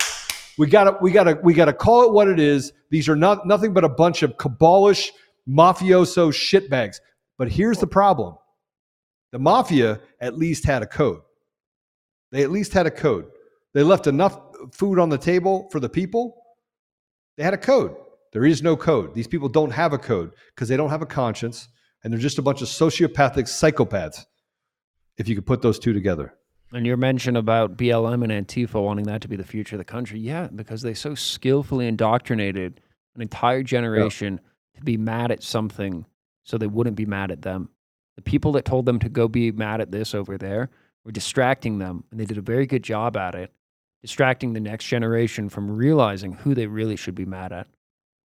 [0.58, 2.74] we gotta we gotta we gotta call it what it is.
[2.90, 5.10] These are not nothing but a bunch of cabalish
[5.48, 6.98] mafioso shitbags.
[7.38, 8.36] But here's the problem:
[9.32, 11.22] the mafia at least had a code.
[12.32, 13.26] They at least had a code.
[13.74, 14.40] They left enough
[14.72, 16.42] food on the table for the people.
[17.38, 17.96] They had a code.
[18.36, 19.14] There is no code.
[19.14, 21.70] These people don't have a code because they don't have a conscience,
[22.04, 24.26] and they're just a bunch of sociopathic psychopaths.
[25.18, 26.34] If you could put those two together.
[26.74, 29.86] And your mention about BLM and Antifa wanting that to be the future of the
[29.86, 32.82] country, yeah, because they so skillfully indoctrinated
[33.16, 34.42] an entire generation
[34.76, 36.06] to be mad at something
[36.44, 37.70] so they wouldn't be mad at them.
[38.18, 40.72] The people that told them to go be mad at this over there
[41.06, 43.54] were distracting them, and they did a very good job at it,
[44.02, 47.68] distracting the next generation from realizing who they really should be mad at.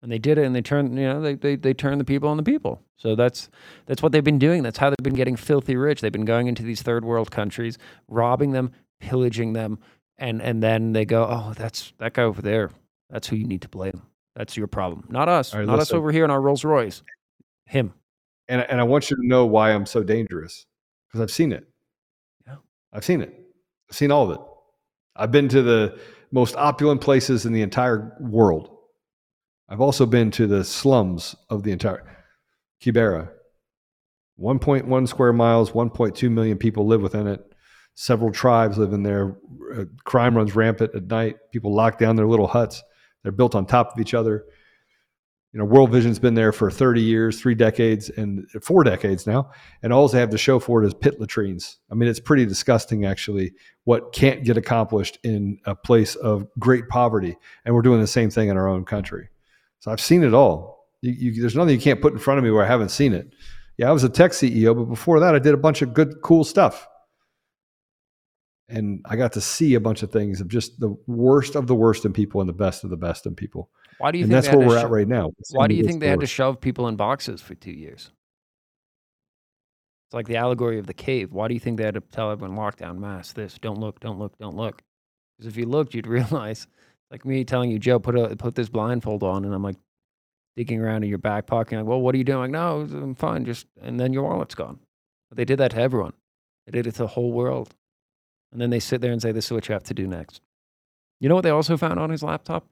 [0.02, 2.30] And they did it, and they turned, you know, they, they, they turned the people
[2.30, 2.82] on the people.
[2.96, 3.50] So that's
[3.86, 4.64] that's what they've been doing.
[4.64, 6.00] That's how they've been getting filthy rich.
[6.00, 7.78] They've been going into these third world countries,
[8.08, 8.72] robbing them,
[9.02, 9.80] pillaging them,
[10.18, 12.72] and and then they go, oh, that's that guy over there.
[13.10, 14.02] That's who you need to blame.
[14.36, 17.04] That's your problem, not us, right, not us over here in our Rolls Royce.
[17.66, 17.94] Him.
[18.48, 20.66] And, and I want you to know why I'm so dangerous
[21.08, 21.68] because I've seen it.
[22.48, 22.56] Yeah.
[22.94, 23.34] I've seen it.
[23.90, 24.46] I've seen all of it.
[25.16, 26.00] I've been to the
[26.32, 28.78] most opulent places in the entire world.
[29.70, 32.04] I've also been to the slums of the entire
[32.82, 33.30] Kibera.
[34.40, 37.42] 1.1 square miles, 1.2 million people live within it.
[37.94, 39.36] Several tribes live in there.
[39.76, 41.36] Uh, crime runs rampant at night.
[41.52, 42.82] People lock down their little huts.
[43.22, 44.46] They're built on top of each other.
[45.52, 49.52] You know, World Vision's been there for 30 years, three decades, and four decades now.
[49.84, 51.80] And all they have to show for it is pit latrines.
[51.92, 53.54] I mean, it's pretty disgusting, actually,
[53.84, 57.36] what can't get accomplished in a place of great poverty.
[57.66, 59.30] And we're doing the same thing in our own country.
[59.80, 60.88] So I've seen it all.
[61.02, 63.14] You, you, there's nothing you can't put in front of me where I haven't seen
[63.14, 63.34] it.
[63.78, 66.22] Yeah, I was a tech CEO, but before that, I did a bunch of good,
[66.22, 66.86] cool stuff.
[68.68, 71.76] And I got to see a bunch of things of just the worst of the
[71.76, 73.72] worst in people and the best of the best in people.
[73.98, 75.32] Why do you and think that's where we're sho- at right now.
[75.52, 78.12] Why do you think the they had to shove people in boxes for two years?
[80.08, 81.32] It's like the allegory of the cave.
[81.32, 84.18] Why do you think they had to tell everyone lockdown, mask, this, don't look, don't
[84.18, 84.82] look, don't look?
[85.38, 86.68] Because if you looked, you'd realize,
[87.12, 89.78] like me telling you, Joe, put a put this blindfold on, and I'm like
[90.56, 91.78] digging around in your back pocket.
[91.78, 92.40] Like, well, what are you doing?
[92.40, 93.46] Like, no, I'm fine.
[93.46, 94.80] Just and then your wallet's gone.
[95.30, 96.14] But they did that to everyone.
[96.66, 97.76] They did it to the whole world.
[98.52, 100.42] And then they sit there and say, this is what you have to do next.
[101.20, 102.66] You know what they also found on his laptop?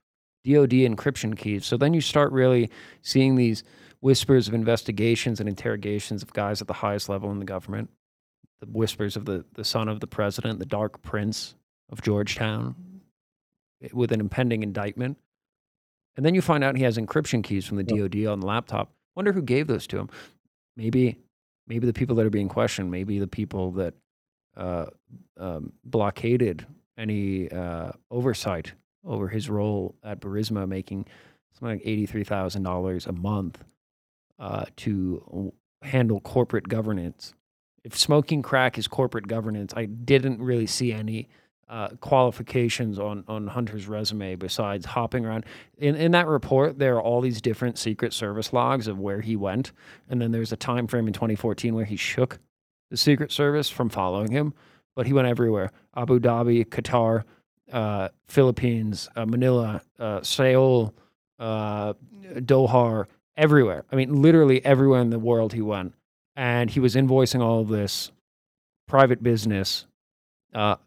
[0.43, 1.65] DoD encryption keys.
[1.65, 2.69] So then you start really
[3.01, 3.63] seeing these
[3.99, 7.89] whispers of investigations and interrogations of guys at the highest level in the government.
[8.61, 11.55] The whispers of the, the son of the president, the dark prince
[11.91, 12.75] of Georgetown,
[13.93, 15.17] with an impending indictment.
[16.15, 18.91] And then you find out he has encryption keys from the DoD on the laptop.
[19.15, 20.09] Wonder who gave those to him.
[20.75, 21.17] Maybe,
[21.67, 22.89] maybe the people that are being questioned.
[22.89, 23.93] Maybe the people that
[24.55, 24.88] uh,
[25.38, 26.65] um, blockaded
[26.97, 28.73] any uh, oversight
[29.05, 31.05] over his role at Burisma, making
[31.53, 33.63] something like eighty-three thousand dollars a month
[34.39, 35.53] uh, to
[35.84, 37.36] handle corporate governance.
[37.84, 41.30] If smoking crack is corporate governance, I didn't really see any
[41.70, 45.45] uh, qualifications on on Hunter's resume besides hopping around.
[45.78, 49.36] In in that report, there are all these different Secret Service logs of where he
[49.36, 49.72] went,
[50.09, 52.39] and then there's a time frame in 2014 where he shook
[52.89, 54.53] the Secret Service from following him,
[54.95, 57.24] but he went everywhere: Abu Dhabi, Qatar,
[57.72, 60.93] uh, Philippines, uh, Manila, uh, Seoul,
[61.39, 61.93] uh,
[62.36, 63.05] Doha,
[63.36, 63.84] everywhere.
[63.91, 65.95] I mean, literally everywhere in the world he went,
[66.36, 68.11] and he was invoicing all of this
[68.88, 69.86] private business
[70.53, 70.78] uh,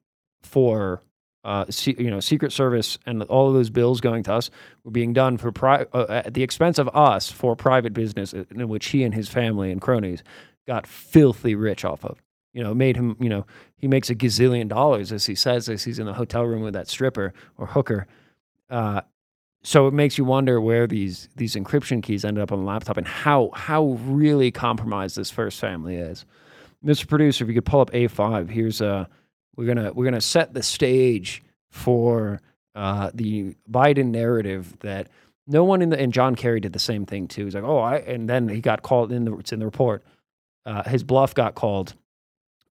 [0.43, 1.03] for
[1.45, 4.51] uh, you know Secret Service and all of those bills going to us
[4.85, 8.45] were being done for pri- uh, at the expense of us for private business uh,
[8.51, 10.23] in which he and his family and cronies
[10.67, 12.23] got filthy rich off of.
[12.53, 13.17] You know, made him.
[13.21, 16.45] You know, he makes a gazillion dollars as he says as he's in the hotel
[16.45, 18.07] room with that stripper or hooker.
[18.69, 19.01] Uh,
[19.63, 22.97] so it makes you wonder where these these encryption keys ended up on the laptop
[22.97, 26.25] and how how really compromised this first family is.
[26.85, 27.07] Mr.
[27.07, 29.09] Producer, if you could pull up A5, here's a
[29.61, 32.41] we're gonna we're gonna set the stage for
[32.75, 35.09] uh, the Biden narrative that
[35.47, 37.45] no one in the and John Kerry did the same thing too.
[37.45, 40.03] He's like, oh, I and then he got called in the it's in the report.
[40.65, 41.95] Uh, his bluff got called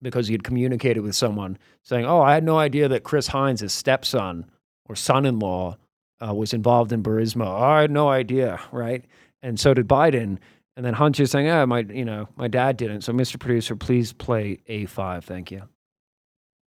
[0.01, 3.61] because he had communicated with someone saying, oh, I had no idea that Chris Heinz,
[3.61, 4.49] his stepson
[4.85, 5.77] or son-in-law,
[6.25, 7.45] uh, was involved in Burisma.
[7.45, 9.05] Oh, I had no idea, right?
[9.43, 10.39] And so did Biden.
[10.75, 13.39] And then Hunter's saying, "Ah, my, you know, my dad didn't." So, Mr.
[13.39, 15.23] Producer, please play A5.
[15.23, 15.63] Thank you.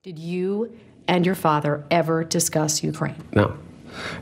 [0.03, 0.75] Did you
[1.07, 3.23] and your father ever discuss Ukraine?
[3.33, 3.55] No.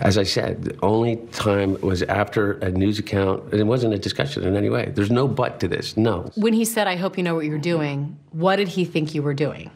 [0.01, 3.97] As I said, the only time was after a news account, and it wasn't a
[3.97, 4.91] discussion in any way.
[4.93, 5.95] There's no but to this.
[5.95, 6.29] No.
[6.35, 9.21] When he said, I hope you know what you're doing, what did he think you
[9.21, 9.71] were doing?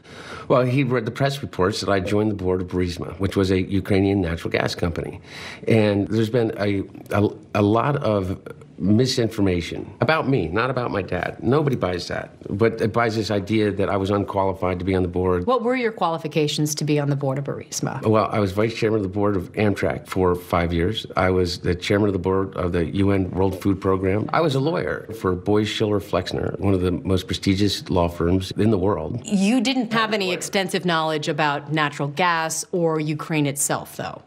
[0.50, 3.50] Well, he read the press reports that I joined the board of Burisma, which was
[3.50, 5.22] a Ukrainian natural gas company.
[5.70, 8.46] And there's been a, a, a lot of
[8.78, 11.42] misinformation about me, not about my dad.
[11.42, 12.32] Nobody buys that.
[12.50, 15.46] But it buys this idea that I was unqualified to be on the board.
[15.46, 18.02] What were your qualifications to be on the board of Burisma?
[18.06, 21.06] Well, I was vice chairman of the board of Amtrak for five years.
[21.16, 24.30] I was the chairman of the board of the UN World Food Program.
[24.34, 28.52] I was a lawyer for Boies Schiller Flexner, one of the most prestigious law firms
[28.58, 29.22] in the world.
[29.26, 34.22] You didn't have any extensive knowledge about natural gas or Ukraine itself, though.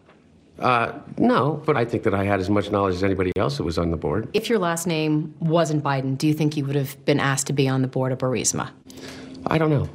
[0.58, 3.64] Uh, no, but I think that I had as much knowledge as anybody else that
[3.64, 4.28] was on the board.
[4.32, 7.52] If your last name wasn't Biden, do you think you would have been asked to
[7.52, 8.70] be on the board of Burisma?
[9.46, 9.88] I don't know.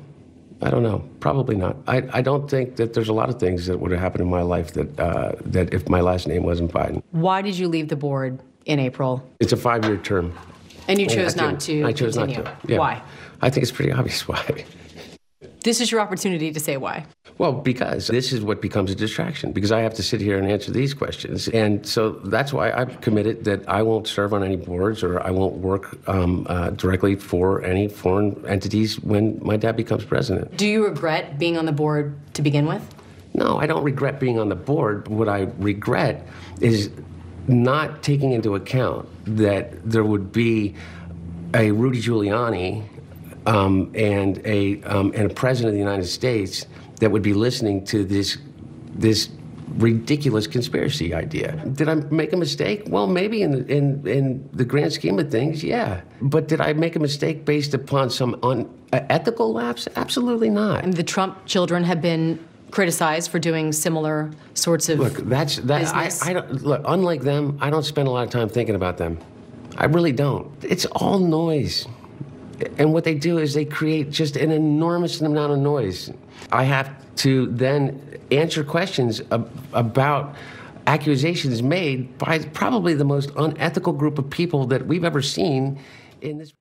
[0.61, 1.03] I don't know.
[1.19, 1.75] Probably not.
[1.87, 4.29] I, I don't think that there's a lot of things that would have happened in
[4.29, 7.01] my life that uh, that if my last name wasn't Biden.
[7.11, 9.27] Why did you leave the board in April?
[9.39, 10.37] It's a five-year term.
[10.87, 12.43] And you chose I not to I chose continue.
[12.43, 12.73] not to.
[12.73, 12.77] Yeah.
[12.77, 13.01] Why?
[13.41, 14.65] I think it's pretty obvious why.
[15.63, 17.05] This is your opportunity to say why.
[17.37, 20.49] Well, because this is what becomes a distraction, because I have to sit here and
[20.49, 21.47] answer these questions.
[21.49, 25.29] And so that's why I've committed that I won't serve on any boards or I
[25.29, 30.57] won't work um, uh, directly for any foreign entities when my dad becomes president.
[30.57, 32.83] Do you regret being on the board to begin with?
[33.33, 35.07] No, I don't regret being on the board.
[35.07, 36.27] What I regret
[36.59, 36.89] is
[37.47, 40.75] not taking into account that there would be
[41.53, 42.83] a Rudy Giuliani
[43.45, 46.65] um, and a um, and a president of the United States
[46.99, 48.37] that would be listening to this
[48.93, 49.29] this
[49.77, 51.55] ridiculous conspiracy idea.
[51.73, 52.83] Did I make a mistake?
[52.87, 56.01] Well, maybe in the, in in the grand scheme of things, yeah.
[56.21, 59.87] But did I make a mistake based upon some unethical lapse?
[59.95, 60.83] Absolutely not.
[60.83, 62.39] And the Trump children have been
[62.71, 65.93] criticized for doing similar sorts of Look, that's that.
[65.93, 66.11] I.
[66.29, 66.81] I don't look.
[66.85, 69.17] Unlike them, I don't spend a lot of time thinking about them.
[69.77, 70.51] I really don't.
[70.63, 71.87] It's all noise,
[72.77, 76.11] and what they do is they create just an enormous amount of noise.
[76.51, 80.35] I have to then answer questions ab- about
[80.87, 85.79] accusations made by probably the most unethical group of people that we've ever seen
[86.21, 86.53] in this.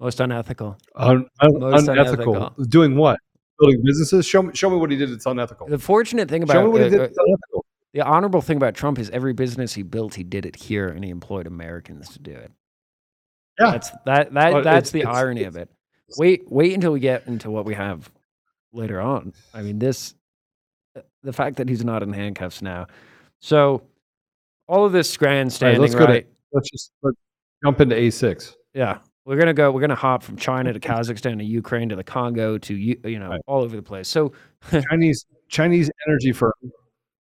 [0.00, 0.76] Most unethical.
[0.96, 2.34] Un- un- Most unethical.
[2.36, 2.64] unethical.
[2.64, 3.18] Doing what?
[3.58, 4.26] Building businesses?
[4.26, 5.66] Show me, show me what he did that's unethical.
[5.68, 7.64] The fortunate thing about Show me what he uh, did uh, that's unethical.
[7.92, 11.04] the honorable thing about Trump is every business he built, he did it here, and
[11.04, 12.50] he employed Americans to do it.
[13.60, 13.72] Yeah.
[13.72, 15.68] That's that that Well, that's the irony of it.
[16.16, 18.10] Wait wait until we get into what we have
[18.72, 19.32] later on.
[19.54, 20.14] I mean, this
[20.96, 22.86] uh, the fact that he's not in handcuffs now.
[23.40, 23.82] So
[24.66, 27.16] all of this All right, grandstanding, let's go to let's just let's
[27.62, 28.54] jump into A6.
[28.74, 29.70] Yeah, we're gonna go.
[29.70, 33.18] We're gonna hop from China to Kazakhstan to Ukraine to the Congo to you you
[33.18, 34.08] know all over the place.
[34.08, 34.32] So
[34.90, 36.52] Chinese Chinese energy firm.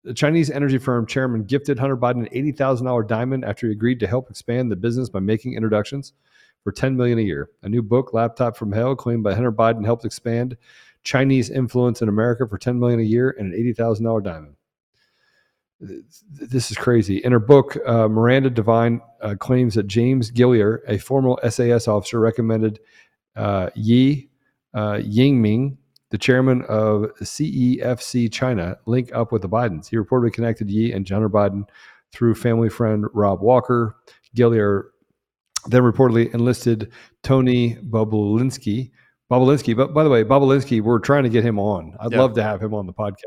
[0.08, 3.72] The Chinese energy firm chairman gifted Hunter Biden an eighty thousand dollar diamond after he
[3.72, 6.14] agreed to help expand the business by making introductions
[6.64, 7.50] for ten million a year.
[7.62, 10.56] A new book, "Laptop from Hell," claimed by Hunter Biden, helped expand
[11.02, 14.56] Chinese influence in America for ten million a year and an eighty thousand dollar diamond.
[15.78, 17.18] This is crazy.
[17.18, 22.18] In her book, uh, Miranda Devine uh, claims that James Gilliar, a former SAS officer,
[22.18, 22.80] recommended
[23.36, 24.30] uh, Yi
[24.72, 25.76] uh, Yingming,
[26.10, 29.88] the chairman of CEFC China, link up with the Bidens.
[29.88, 31.68] He reportedly connected Yi and Hunter Biden
[32.12, 33.96] through family friend Rob Walker.
[34.34, 34.86] Gilliar
[35.66, 36.90] then reportedly enlisted
[37.22, 38.90] Tony Bobulinski.
[39.30, 41.94] Bobulinski, but by the way, Bobulinski, we're trying to get him on.
[42.00, 42.20] I'd Yeah.
[42.20, 43.24] love to have him on the podcast.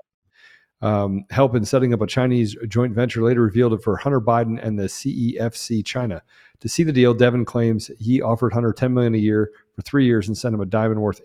[0.82, 4.57] Um, help in setting up a Chinese joint venture later revealed it for Hunter Biden
[4.63, 6.23] and the CEFC China.
[6.61, 10.05] To see the deal, Devine claims he offered Hunter 10 million a year for three
[10.05, 11.21] years and sent him a diamond worth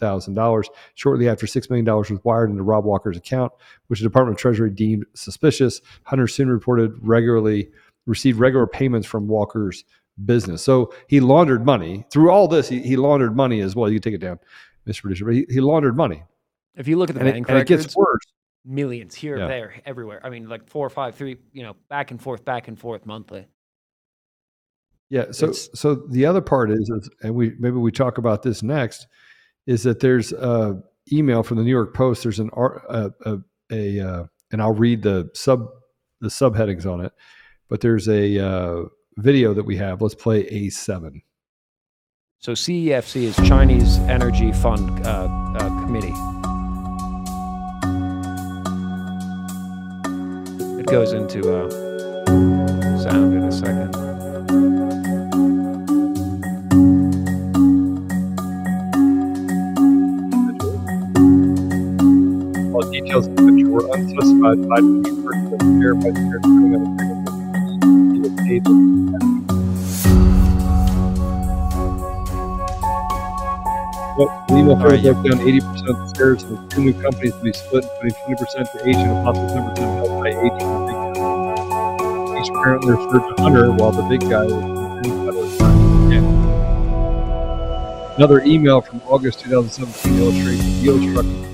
[0.00, 0.64] $100,000.
[0.94, 3.52] Shortly after, $6 million was wired into Rob Walker's account,
[3.88, 5.80] which the Department of Treasury deemed suspicious.
[6.04, 7.70] Hunter soon reported regularly
[8.06, 9.84] received regular payments from Walker's
[10.24, 10.62] business.
[10.62, 12.04] So he laundered money.
[12.10, 13.90] Through all this, he, he laundered money as well.
[13.90, 14.38] You can take it down,
[14.86, 15.02] Mr.
[15.02, 16.22] Producer, but he, he laundered money.
[16.76, 18.22] If you look at the And it- bank and it gets worse.
[18.64, 19.46] millions here, Yeah.
[19.46, 20.20] there, everywhere.
[20.24, 23.46] I mean, like four, five, three, you know, back and forth, back and forth monthly.
[25.10, 25.26] Yeah.
[25.30, 29.06] So so the other part is, is, and we maybe we talk about this next,
[29.66, 32.22] is that there's a email from the New York Post.
[32.22, 33.38] There's an art a, a,
[33.70, 35.68] a uh, and I'll read the sub
[36.20, 37.12] the subheadings on it,
[37.68, 38.82] but there's a uh,
[39.16, 40.00] video that we have.
[40.00, 41.22] Let's play a seven.
[42.38, 46.14] So CEFC is Chinese Energy Fund uh, uh, Committee.
[50.78, 51.70] It goes into uh,
[52.98, 54.83] sound in a second.
[63.14, 66.88] Details of the picture were unspecified, Biden referred to the verified figures coming out of
[68.12, 68.62] he was paid
[74.16, 77.42] Yep, the email further broke down 80% of the shares of two new companies to
[77.42, 80.94] be split, between 20% to Asian and possibly 10% held by Asian and.
[82.38, 84.52] Each apparently referred to Hunter, while the big guy was
[85.26, 85.42] by the
[86.10, 86.22] yeah.
[88.16, 91.53] Another email from August 2017 illustrates the deal structure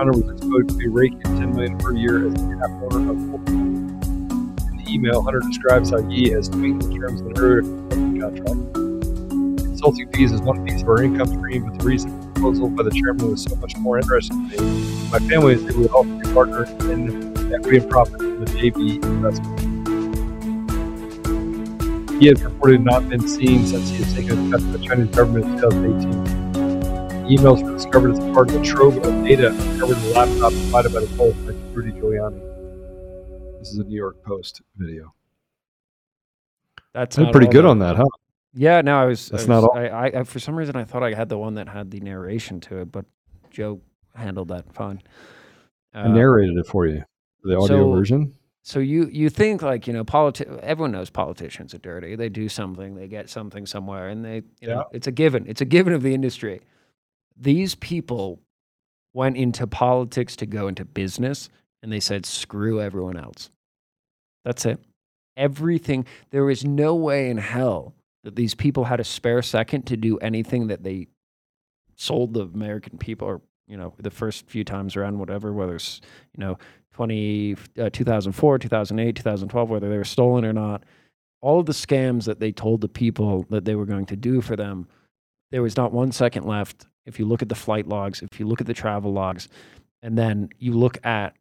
[0.00, 3.18] Hunter was exposed to raking in 10 million per year as the half owner of
[3.18, 4.02] Volkswagen.
[4.70, 7.60] In the email, Hunter describes how Yi has tweaked the terms of earlier
[8.18, 8.72] contract.
[9.62, 12.82] Consulting fees is one piece of our income stream, but the reason the proposal by
[12.82, 15.10] the chairman was so much more interesting to me.
[15.10, 19.04] My family is we would also be partner in equity and profit in the JV
[19.04, 19.60] investment.
[22.22, 25.14] He has reportedly not been seen since he has taken a cut to the Chinese
[25.14, 26.19] government in 2018
[27.30, 30.92] emails were discovered as part of a trove of data uncovered in the laptop provided
[30.92, 33.58] by the Post by Rudy Giuliani.
[33.60, 35.14] This is a New York Post video.
[36.92, 38.06] That's Did not pretty good the- on that, huh?
[38.52, 39.28] Yeah, no, I was.
[39.28, 39.78] That's I not all.
[39.78, 42.00] I, I, I, for some reason, I thought I had the one that had the
[42.00, 43.04] narration to it, but
[43.50, 43.80] Joe
[44.16, 45.00] handled that fine.
[45.94, 47.04] I narrated it for you,
[47.44, 48.34] the audio so- version.
[48.62, 52.14] So you you think like you know politi- everyone knows politicians are dirty.
[52.16, 55.46] They do something, they get something somewhere, and they you know it's a given.
[55.46, 56.60] It's a given of the industry.
[57.40, 58.38] These people
[59.14, 61.48] went into politics to go into business,
[61.82, 63.50] and they said screw everyone else.
[64.44, 64.78] That's it.
[65.36, 66.06] Everything.
[66.30, 70.18] There is no way in hell that these people had a spare second to do
[70.18, 71.08] anything that they
[71.96, 76.00] sold the American people, or you know, the first few times around, whatever, whether it's
[76.36, 76.58] you know,
[76.94, 80.84] 20, uh, 2004, 2008, 2012, whether they were stolen or not,
[81.40, 84.40] all of the scams that they told the people that they were going to do
[84.40, 84.86] for them,
[85.50, 86.86] there was not one second left.
[87.06, 89.48] If you look at the flight logs, if you look at the travel logs,
[90.02, 91.34] and then you look at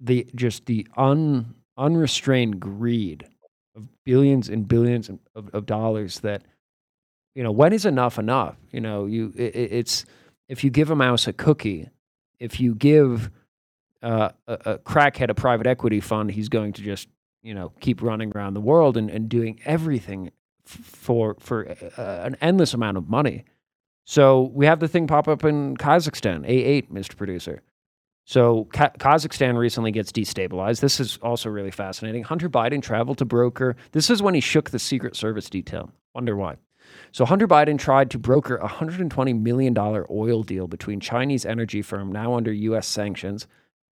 [0.00, 3.26] the just the un, unrestrained greed
[3.76, 6.42] of billions and billions of, of dollars that
[7.34, 8.56] you know when is enough enough?
[8.70, 10.04] You know you it, it- it's
[10.48, 11.88] if you give a mouse a cookie
[12.38, 13.30] if you give
[14.02, 17.08] uh, a, a crackhead a private equity fund he's going to just
[17.42, 20.30] you know keep running around the world and, and doing everything
[20.64, 23.44] for for uh, an endless amount of money
[24.04, 27.62] so we have the thing pop up in kazakhstan a8 mr producer
[28.24, 30.80] so Ka- Kazakhstan recently gets destabilized.
[30.80, 32.22] This is also really fascinating.
[32.22, 33.76] Hunter Biden traveled to broker.
[33.92, 35.90] This is when he shook the Secret Service detail.
[36.14, 36.56] Wonder why.
[37.12, 42.12] So Hunter Biden tried to broker a $120 million oil deal between Chinese energy firm
[42.12, 42.86] now under U.S.
[42.86, 43.46] sanctions,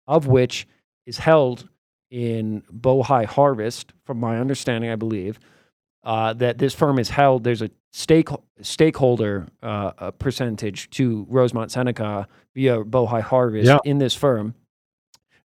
[0.06, 0.66] of which
[1.06, 1.68] is held
[2.10, 5.40] in Bohai Harvest, from my understanding, I believe,
[6.04, 7.44] uh, that this firm is held.
[7.44, 8.28] There's a stake,
[8.60, 13.78] stakeholder uh, a percentage to Rosemont Seneca via Bohai Harvest Yeah.
[13.84, 14.54] in this firm,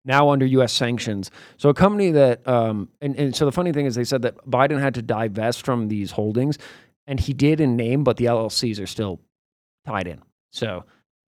[0.04, 0.72] now under U.S.
[0.72, 1.30] sanctions.
[1.58, 4.36] So a company that, um, and, and so the funny thing is, they said that
[4.48, 6.58] Biden had to divest from these holdings,
[7.06, 9.20] and he did in name, but the LLCs are still
[9.86, 10.20] tied in.
[10.52, 10.84] So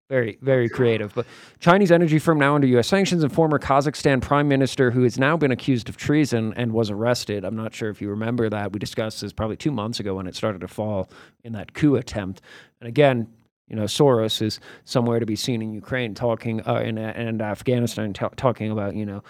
[0.09, 1.13] very, very creative.
[1.15, 1.25] But
[1.59, 2.87] Chinese energy firm now under U.S.
[2.87, 6.91] sanctions and former Kazakhstan prime minister who has now been accused of treason and was
[6.91, 7.43] arrested.
[7.43, 8.71] I'm not sure if you remember that.
[8.71, 11.09] We discussed this probably two months ago when it started to fall
[11.43, 12.41] in that coup attempt.
[12.79, 13.27] And again,
[13.67, 18.13] you know, Soros is somewhere to be seen in Ukraine talking, uh, in, and Afghanistan
[18.13, 19.23] ta- talking about, you know,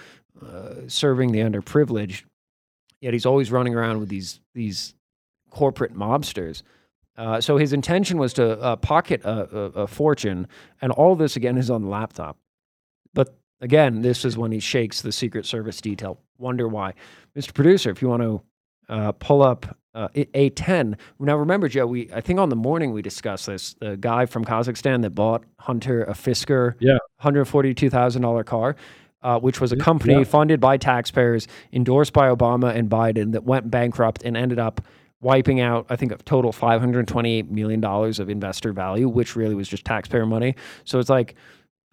[0.45, 2.23] uh, serving the underprivileged.
[2.99, 4.93] Yet he's always running around with these these
[5.49, 6.63] corporate mobsters.
[7.17, 10.47] Uh, so his intention was to uh, pocket a, a, a fortune,
[10.81, 12.37] and all this again is on the laptop.
[13.13, 16.19] But again, this is when he shakes the Secret Service detail.
[16.37, 16.93] Wonder why,
[17.37, 17.53] Mr.
[17.53, 17.89] Producer?
[17.89, 18.41] If you want to
[18.89, 20.97] uh, pull up uh, A10.
[21.19, 23.75] Now, remember, Joe, we I think on the morning we discussed this.
[23.75, 26.97] The guy from Kazakhstan that bought Hunter a Fisker, Yeah.
[27.19, 28.75] hundred forty-two thousand dollar car,
[29.23, 30.23] uh, which was a company Yeah.
[30.25, 34.81] funded by taxpayers, endorsed by Obama and Biden, that went bankrupt and ended up
[35.25, 39.35] wiping out, I think, a total five hundred twenty-eight million dollars of investor value, which
[39.35, 40.55] really was just taxpayer money.
[40.85, 41.35] So it's like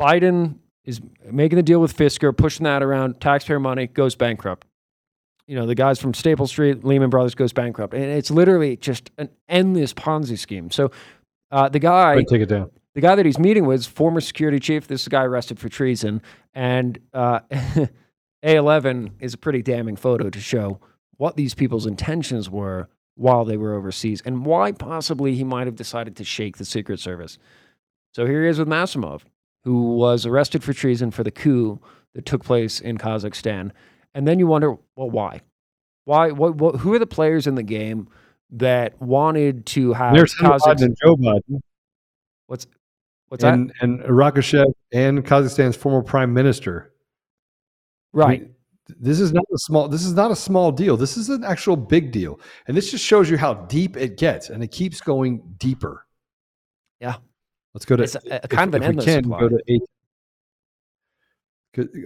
[0.01, 4.67] Biden is making the deal with Fisker, pushing that around, taxpayer money goes bankrupt
[5.47, 7.95] you know, the guys from Staple Street, Lehman Brothers goes bankrupt.
[7.95, 10.71] And it's literally just an endless Ponzi scheme.
[10.71, 10.91] So
[11.51, 12.71] uh, the guy, Wait, take it down.
[12.95, 14.87] the guy that he's meeting with is former security chief.
[14.87, 16.23] This is a guy arrested for treason.
[16.55, 17.41] And uh,
[18.45, 20.81] A11 is a pretty damning photo to show
[21.17, 25.77] what these people's intentions were while they were overseas and why possibly he might have
[25.77, 27.39] decided to shake the Secret Service.
[28.15, 29.23] So here he is with Massimov,
[29.65, 31.81] who was arrested for treason for the coup
[32.15, 33.71] that took place in Kazakhstan.
[34.15, 35.41] And then you wonder, well, why?
[36.05, 36.31] Why?
[36.31, 36.57] What?
[36.57, 38.09] what who are the players in the game
[38.51, 40.83] that wanted to have There's Kazakhstan?
[40.83, 41.61] and Joe Biden.
[42.49, 42.67] What's
[43.29, 43.55] what's that?
[43.55, 46.93] and, and Rakishev and Kazakhstan's former prime minister.
[48.15, 48.41] I Right.
[48.43, 48.55] mean,
[48.89, 49.89] this is not a small.
[49.89, 50.97] This is not a small deal.
[50.97, 54.51] This is an actual big deal, and this just shows you how deep it gets,
[54.51, 56.07] and it keeps going deeper.
[57.01, 57.17] Yeah.
[57.75, 59.41] Let's go to It's a- a if- kind of an if we endless.
[59.41, 59.83] Go to eight.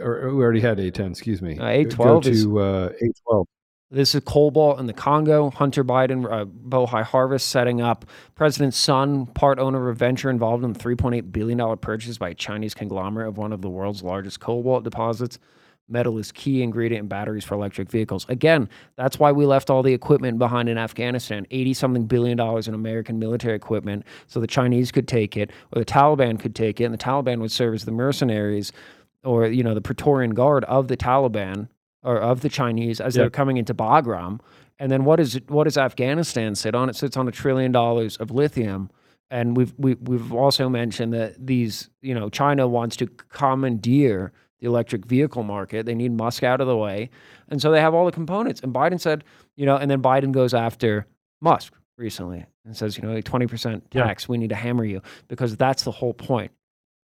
[0.01, 1.11] Or we already had A10.
[1.11, 1.59] Excuse me.
[1.59, 3.45] Uh, A12 Go is- to uh, A12.
[3.91, 5.51] This is cobalt in the Congo.
[5.51, 8.05] Hunter Biden, uh, Bohai Harvest setting up.
[8.35, 12.35] President's son, part owner of a venture involved in the $3.8 billion purchase by a
[12.35, 15.39] Chinese conglomerate of one of the world's largest cobalt deposits.
[15.89, 18.27] Metal is key ingredient in batteries for electric vehicles.
[18.29, 22.67] Again, that's why we left all the equipment behind in Afghanistan 80 something billion dollars
[22.67, 26.81] in American military equipment so the Chinese could take it or the Taliban could take
[26.81, 28.73] it and the Taliban would serve as the mercenaries
[29.23, 31.69] or you know the Praetorian Guard of the Taliban
[32.03, 33.23] or of the Chinese as Yeah.
[33.23, 34.41] they're coming into Bagram.
[34.79, 36.89] And then what is what does Afghanistan sit on?
[36.89, 38.91] It sits on a trillion dollars of lithium.
[39.31, 44.67] And we've we, we've also mentioned that these you know China wants to commandeer the
[44.67, 45.87] electric vehicle market.
[45.87, 47.11] They need Musk out of the way,
[47.49, 48.61] and so they have all the components.
[48.63, 49.25] And Biden said,
[49.57, 51.07] you know, and then Biden goes after
[51.41, 54.05] Musk recently and says, you know, twenty percent Yeah.
[54.05, 54.29] tax.
[54.29, 56.51] We need to hammer you because that's the whole point.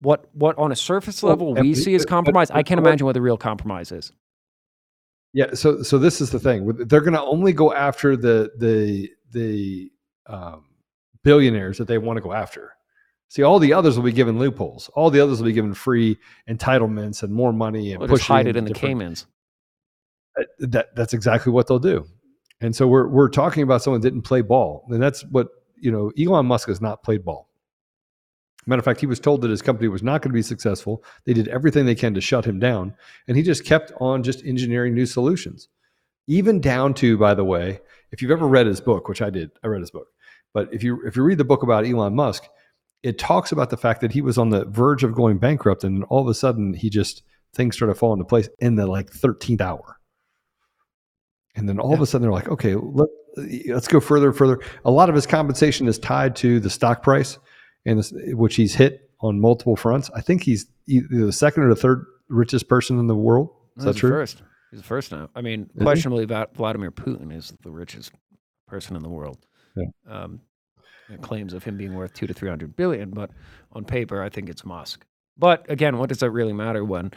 [0.02, 3.06] What what on a surface level and we see as but- compromise, I can't imagine
[3.06, 4.12] what the real compromise is.
[5.34, 6.66] Yeah, so so this is the thing.
[6.88, 9.92] They're going to only go after the the the
[10.26, 10.66] um,
[11.24, 12.74] billionaires that they want to go after.
[13.30, 14.90] See, all the others will be given loopholes.
[14.96, 16.18] All the others will be given free
[16.50, 19.28] entitlements and more money and just pushing hide it in the Caymans.
[20.38, 22.08] Uh, That that's exactly what they'll do.
[22.60, 25.48] And so we're we're talking about someone didn't play ball, and that's what
[25.80, 26.12] you know.
[26.20, 27.48] Elon Musk has not played ball.
[28.66, 31.04] Matter of fact, he was told that his company was not going to be successful.
[31.26, 32.96] They did everything they can to shut him down,
[33.28, 35.70] and he just kept on just engineering new solutions.
[36.28, 37.80] Even down to, by the way,
[38.12, 40.08] if you've ever read his book, which I did, I read his book.
[40.54, 42.44] But if you if you read the book about Elon Musk,
[43.04, 46.04] it talks about the fact that he was on the verge of going bankrupt, and
[46.06, 47.24] all of a sudden he just
[47.54, 50.00] things started falling into place in the like 13th hour.
[51.56, 53.10] And then all of a sudden they're like, okay, let,
[53.68, 54.60] let's go further and further.
[54.86, 57.40] A lot of his compensation is tied to the stock price,
[57.86, 60.10] and this, which he's hit on multiple fronts.
[60.16, 63.50] I think he's either the second or the third richest person in the world.
[63.78, 64.10] Is that He's the true?
[64.12, 65.30] First, he's the first now.
[65.36, 65.84] I mean, he?
[65.84, 68.12] questionably, Va- Vladimir Putin is the richest
[68.68, 69.46] person in the world.
[69.76, 69.86] Yeah.
[70.08, 70.42] Um,
[71.12, 73.32] Uh, claims of him being worth two to three hundred billion, but
[73.74, 75.06] on paper, I think it's Musk.
[75.38, 77.12] But again, what does that really matter when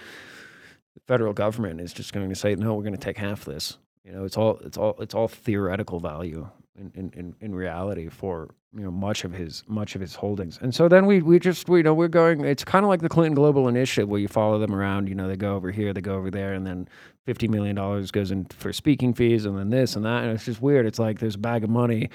[0.94, 3.78] the federal government is just going to say, "No, we're going to take half this"?
[4.04, 8.08] You know, it's all it's all it's all theoretical value in, in, in, in reality
[8.08, 10.58] for you know much of his much of his holdings.
[10.62, 12.44] And so then we we just we you know we're going.
[12.44, 15.08] It's kind of like the Clinton Global Initiative where you follow them around.
[15.08, 16.88] You know, they go over here, they go over there, and then
[17.26, 20.44] fifty million dollars goes in for speaking fees, and then this and that, and it's
[20.46, 20.86] just weird.
[20.86, 22.08] It's like there's a bag of money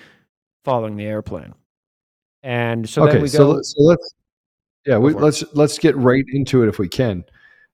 [0.66, 1.54] following the airplane.
[2.44, 3.50] And so then okay, we so, go.
[3.52, 4.14] let- so let's
[4.88, 7.26] yeah, we, let's let's get right into it if we can,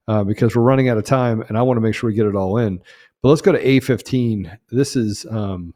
[0.08, 2.26] uh, because we're running out of time, and I want to make sure we get
[2.26, 2.80] it all in.
[3.22, 4.58] But let's go to A15.
[4.72, 5.76] This is um,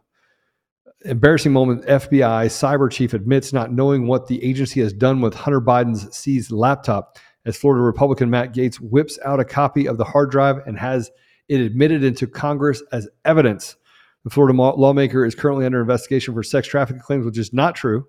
[1.05, 1.85] embarrassing moment.
[1.85, 6.51] FBI cyber chief admits not knowing what the agency has done with Hunter Biden's seized
[6.51, 7.19] laptop.
[7.45, 11.09] As Florida Republican Matt Gaetz whips out a copy of the hard drive and has
[11.47, 13.77] it admitted into Congress as evidence.
[14.25, 18.05] The Florida lawmaker is currently under investigation for sex trafficking claims, which is not true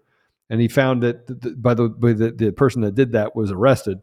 [0.51, 3.37] and he found that th- th- by the by the, the person that did that
[3.37, 4.01] was arrested.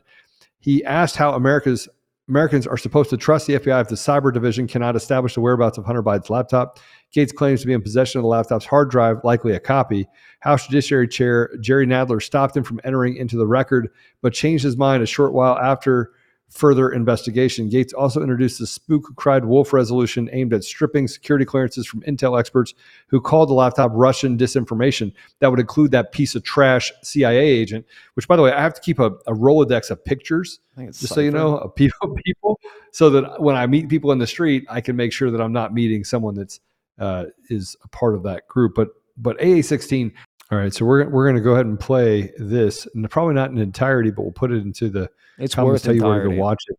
[0.60, 1.88] He asked how America's
[2.28, 5.78] Americans are supposed to trust the FBI if the cyber division cannot establish the whereabouts
[5.78, 6.80] of Hunter Biden's laptop.
[7.16, 10.08] Gaetz claims to be in possession of the laptop's hard drive, likely a copy.
[10.40, 13.90] House Judiciary Chair Jerry Nadler stopped him from entering into the record,
[14.22, 16.12] but changed his mind a short while after
[16.50, 17.70] further investigation.
[17.70, 22.40] Gaetz also introduced the Spook Cried Wolf resolution aimed at stripping security clearances from Intel
[22.40, 22.74] experts
[23.08, 25.12] who called the laptop Russian disinformation.
[25.40, 28.74] That would include that piece of trash CIA agent, which, by the way, I have
[28.74, 32.60] to keep a, a Rolodex of pictures, just so you know, of people, people,
[32.92, 35.54] so that when I meet people in the street, I can make sure that I'm
[35.54, 36.60] not meeting someone that's
[37.00, 38.74] uh, is a part of that group.
[38.76, 40.14] But but AA16.
[40.52, 43.50] All right, so we're we're going to go ahead and play this, and probably not
[43.50, 46.20] in entirety, but we'll put it into the It's comments, worth tell you where to
[46.22, 46.40] entirety.
[46.40, 46.78] watch it.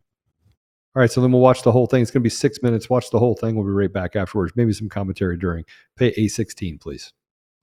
[0.94, 2.00] All right, so then we'll watch the whole thing.
[2.00, 2.88] It's going to be six minutes.
[2.88, 3.54] Watch the whole thing.
[3.56, 4.52] We'll be right back afterwards.
[4.56, 5.64] Maybe some commentary during.
[5.96, 7.12] Pay A16, please.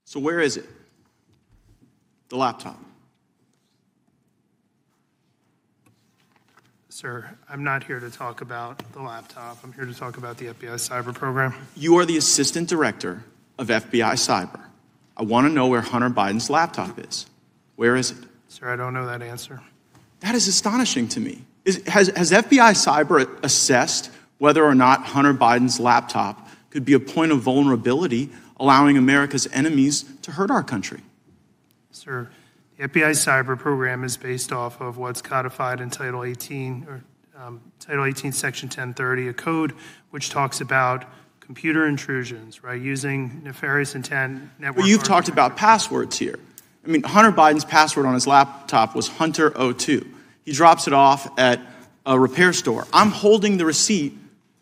[0.06, 0.66] So where is it?
[2.30, 2.78] The laptop.
[6.90, 9.58] Sir, I'm not here to talk about the laptop.
[9.64, 11.56] I'm here to talk about the FBI cyber program.
[11.76, 13.24] You are the assistant director
[13.58, 14.60] of FBI Cyber.
[15.16, 17.28] I want to know where Hunter Biden's laptop is.
[17.76, 18.18] Where is it?
[18.48, 19.62] Sir, I don't know that answer.
[20.22, 21.44] That is astonishing to me.
[21.66, 27.00] Is, has, has FBI Cyber assessed whether or not Hunter Biden's laptop could be a
[27.00, 31.02] point of vulnerability, allowing America's enemies to hurt our country?
[31.92, 32.30] Sir,
[32.78, 37.04] the FBI cyber program is based off of what's codified in Title 18 or
[37.38, 39.74] um, Title 18, Section 1030, a code
[40.10, 41.06] which talks about
[41.46, 42.82] computer intrusions, right?
[42.82, 44.78] Using nefarious intent network.
[44.78, 46.40] Well, you've talked about passwords here.
[46.86, 50.08] I mean, Hunter Biden's password on his laptop was Hunter02.
[50.46, 51.60] He drops it off at
[52.06, 52.88] a repair store.
[52.94, 54.14] I'm holding the receipt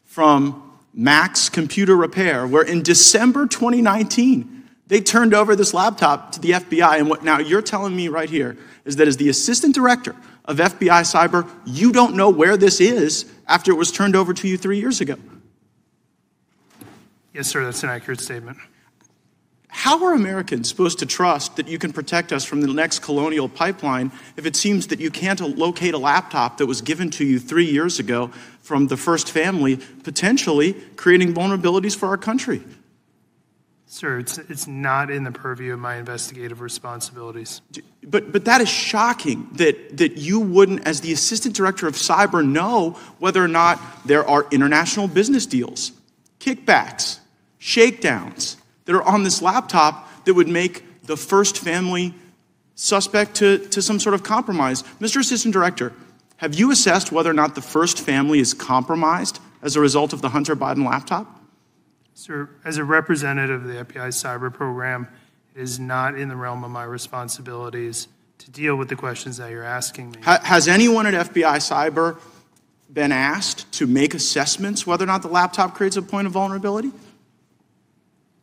[0.05, 6.51] from Max Computer Repair, where in December 2019, they turned over this laptop to the
[6.51, 6.99] FBI.
[6.99, 10.15] And what now you're telling me right here is that as the assistant director
[10.45, 14.47] of FBI Cyber, you don't know where this is after it was turned over to
[14.47, 15.15] you three years ago.
[17.33, 18.57] Yes, sir, that's an accurate statement.
[19.73, 23.47] How are Americans supposed to trust that you can protect us from the next colonial
[23.47, 27.39] pipeline if it seems that you can't locate a laptop that was given to you
[27.39, 28.27] three years ago
[28.61, 32.61] from the first family, potentially creating vulnerabilities for our country?
[33.85, 37.61] Sir, it's, it's not in the purview of my investigative responsibilities.
[38.03, 42.45] But, but that is shocking that, that you wouldn't, as the assistant director of cyber,
[42.45, 45.93] know whether or not there are international business deals,
[46.39, 47.20] kickbacks,
[47.61, 52.11] shakedowns that are on this laptop that would make the first family
[52.73, 54.81] suspect to, to some sort of compromise.
[54.99, 55.19] Mr.
[55.19, 55.93] Assistant Director,
[56.37, 60.23] have you assessed whether or not the first family is compromised as a result of
[60.23, 61.39] the Hunter Biden laptop?
[62.15, 65.07] Sir, as a representative of the FBI cyber program,
[65.55, 68.07] it is not in the realm of my responsibilities
[68.39, 70.21] to deal with the questions that you're asking me.
[70.23, 72.17] Ha- has anyone at FBI Cyber
[72.91, 76.91] been asked to make assessments whether or not the laptop creates a point of vulnerability?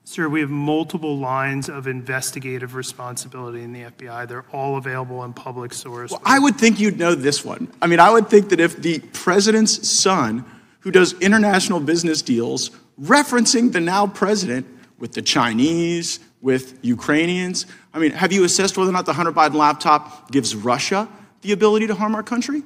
[0.09, 4.27] Sir, we have multiple lines of investigative responsibility in the FBI.
[4.27, 6.11] They're all available in public source.
[6.11, 7.71] Well, I would think you'd know this one.
[7.83, 10.47] I mean, I would think that if the president's son,
[10.81, 14.67] who does international business deals, referencing the now president
[14.99, 19.31] with the Chinese, with Ukrainians, I mean, have you assessed whether or not the Hunter
[19.31, 21.07] Biden laptop gives Russia
[21.43, 22.63] the ability to harm our country?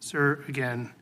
[0.00, 0.92] Sir, again,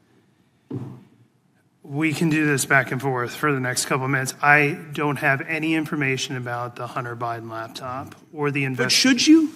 [1.82, 4.34] we can do this back and forth for the next couple of minutes.
[4.42, 9.54] I don't have any information about the Hunter Biden laptop or the But should you?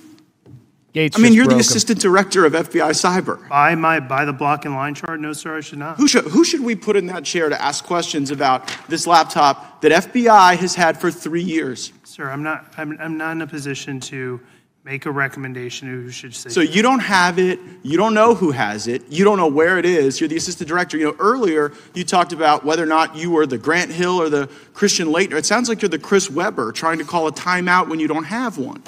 [0.95, 1.61] Gaetz I mean, you're the broke him.
[1.61, 3.49] assistant director of FBI Cyber.
[3.49, 5.97] By my by the block and line chart, no, sir, I should not.
[5.97, 9.81] Who should, who should we put in that chair to ask questions about this laptop
[9.83, 11.93] that FBI has had for three years?
[12.05, 12.73] Sir, I'm not.
[12.79, 14.41] I'm, I'm not in a position to
[14.85, 16.51] make a recommendation who should say.
[16.51, 19.79] So you don't have it, you don't know who has it, you don't know where
[19.79, 20.99] it is, you're the assistant director.
[20.99, 24.29] You know, earlier you talked about whether or not you were the Grant Hill or
[24.29, 25.35] the Christian Laettner.
[25.35, 28.25] It sounds like you're the Chris Webber trying to call a timeout when you don't
[28.25, 28.83] have one.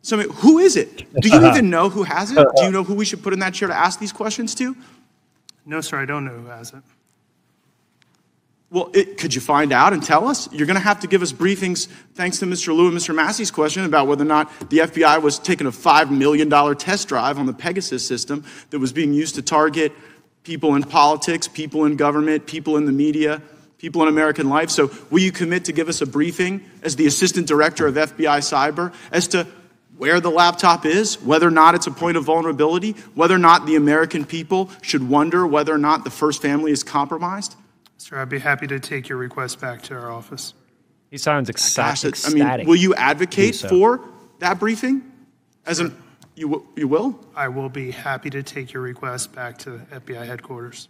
[0.00, 1.12] So, I mean, who is it?
[1.20, 1.50] Do you uh-huh.
[1.50, 2.46] even know who has it?
[2.56, 4.74] Do you know who we should put in that chair to ask these questions to?
[5.64, 6.82] No, sir, I don't know who has it.
[8.72, 10.50] Well, it, could you find out and tell us?
[10.50, 12.74] You're going to have to give us briefings, thanks to Mr.
[12.74, 13.14] Lieu and Mr.
[13.14, 17.38] Massey's question about whether or not the FBI was taking a $5 million test drive
[17.38, 19.92] on the Pegasus system that was being used to target
[20.42, 23.42] people in politics, people in government, people in the media,
[23.76, 24.70] people in American life.
[24.70, 28.38] So, will you commit to give us a briefing as the Assistant Director of FBI
[28.38, 29.46] Cyber as to
[29.98, 33.66] where the laptop is, whether or not it's a point of vulnerability, whether or not
[33.66, 37.54] the American people should wonder whether or not the first family is compromised?
[38.02, 40.54] Sir, I'd be happy to take your request back to our office.
[41.12, 42.16] He sounds Gosh, ecstatic.
[42.26, 43.68] I mean, will you advocate so.
[43.68, 44.00] Uh, for
[44.40, 45.02] that briefing?
[45.66, 45.96] As an,
[46.34, 47.24] you, wi- you will?
[47.36, 50.88] I will be happy to take your request back to FBI headquarters.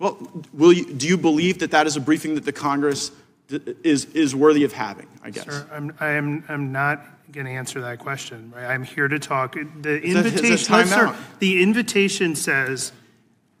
[0.00, 0.18] Well,
[0.52, 3.12] will you, do you believe that that is a briefing that the Congress
[3.46, 5.44] d- is, is worthy of having, I guess.
[5.44, 8.52] Sir, I'm, I am, I'm not going to answer that question.
[8.56, 8.64] Right?
[8.64, 9.52] I'm here to talk.
[9.54, 12.90] The Is that invitation, no, sir, the invitation says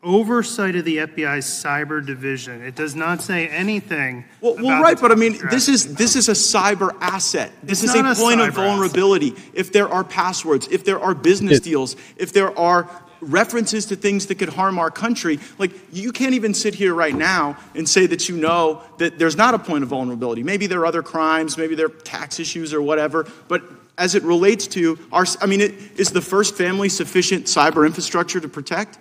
[0.02, 2.62] oversight of the FBI's cyber division.
[2.62, 4.24] It does not say anything.
[4.40, 7.52] Well, well, about right, but I mean, this is this is a cyber asset.
[7.62, 8.54] This It's is a a point of cyber asset.
[8.54, 9.34] vulnerability.
[9.52, 12.88] If there are passwords, if there are business deals, if there are
[13.20, 17.14] references to things that could harm our country, like you can't even sit here right
[17.14, 20.42] now and say that you know that there's not a point of vulnerability.
[20.42, 23.62] Maybe there are other crimes, maybe there are tax issues or whatever, but
[23.98, 28.40] as it relates to our, I mean, it, is the first family sufficient cyber infrastructure
[28.40, 28.98] to protect?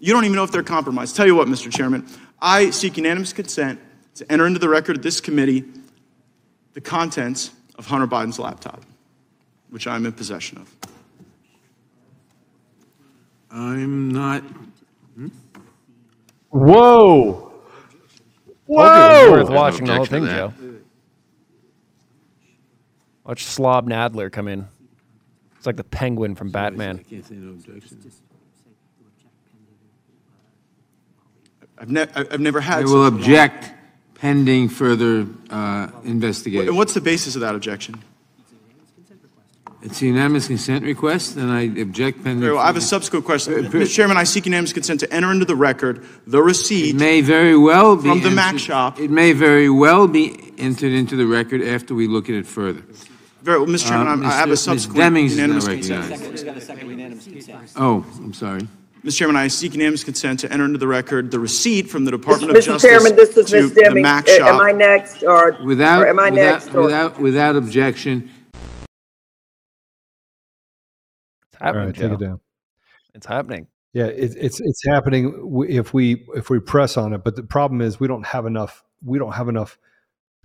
[0.00, 1.14] You don't even know if they're compromised.
[1.14, 1.70] Tell you what, Mr.
[1.70, 2.06] Chairman,
[2.40, 3.78] I seek unanimous consent
[4.14, 5.64] to enter into the record of this committee
[6.72, 8.82] the contents of Hunter Biden's laptop,
[9.68, 10.76] which I'm in possession of.
[13.50, 14.42] I'm not.
[15.14, 15.28] Hmm?
[16.50, 17.32] Whoa!
[17.32, 17.52] Hope
[18.46, 19.30] it was Whoa!
[19.32, 20.52] worth watching the whole thing, Joe.
[23.24, 24.66] Watch Slob Nadler come in.
[25.56, 26.98] It's like the penguin from Batman.
[26.98, 28.00] Can't say no objection.
[31.80, 32.78] I've, ne- I- I've never had.
[32.78, 33.70] I such will a- object
[34.14, 36.76] pending further uh, And investigation.
[36.76, 37.96] what's the basis of that objection?
[39.82, 42.40] It's a unanimous consent request, and I object pending.
[42.40, 43.54] Very well, I have a further- subsequent question.
[43.54, 43.90] Uh, Mr.
[43.94, 46.90] Chairman, I seek unanimous consent to enter into the record the receipt.
[46.90, 48.10] It may very well be.
[48.10, 49.00] From the Mac entered- shop.
[49.00, 52.82] It may very well be entered into the record after we look at it further.
[53.42, 53.88] Very well, Mr.
[53.88, 54.68] Chairman, Uh, I'm- I have a Mr.
[54.68, 54.82] Ms.
[54.82, 56.22] subsequent Demings is now unanimous recognized.
[56.22, 57.70] consent.
[57.76, 58.68] Oh, I'm sorry.
[59.04, 59.16] Mr.
[59.16, 62.50] Chairman, I seek unanimous consent to enter into the record the receipt from the Department
[62.50, 62.66] of Mr.
[62.66, 63.72] Justice Chairman, this is to Ms.
[63.74, 64.02] the Deming.
[64.02, 64.42] Mac shop.
[64.48, 66.74] Am I next, or, Without, or am I without, next?
[66.74, 68.30] or- without, without objection,
[71.52, 72.14] It's happening, All right, take Joe.
[72.14, 72.40] it down.
[73.14, 73.66] It's happening.
[73.92, 77.24] Yeah, it, it's it's happening w- if we if we press on it.
[77.24, 79.78] But the problem is we don't have enough we don't have enough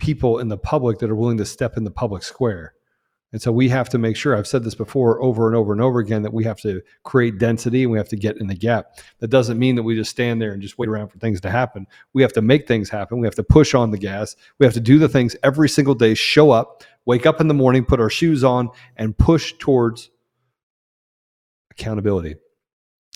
[0.00, 2.74] people in the public that are willing to step in the public square.
[3.36, 4.34] And so we have to make sure.
[4.34, 7.36] I've said this before over and over and over again that we have to create
[7.36, 8.98] density and we have to get in the gap.
[9.18, 11.50] That doesn't mean that we just stand there and just wait around for things to
[11.50, 11.86] happen.
[12.14, 13.18] We have to make things happen.
[13.20, 14.36] We have to push on the gas.
[14.58, 16.14] We have to do the things every single day.
[16.14, 20.08] Show up, wake up in the morning, put our shoes on, and push towards
[21.70, 22.36] accountability.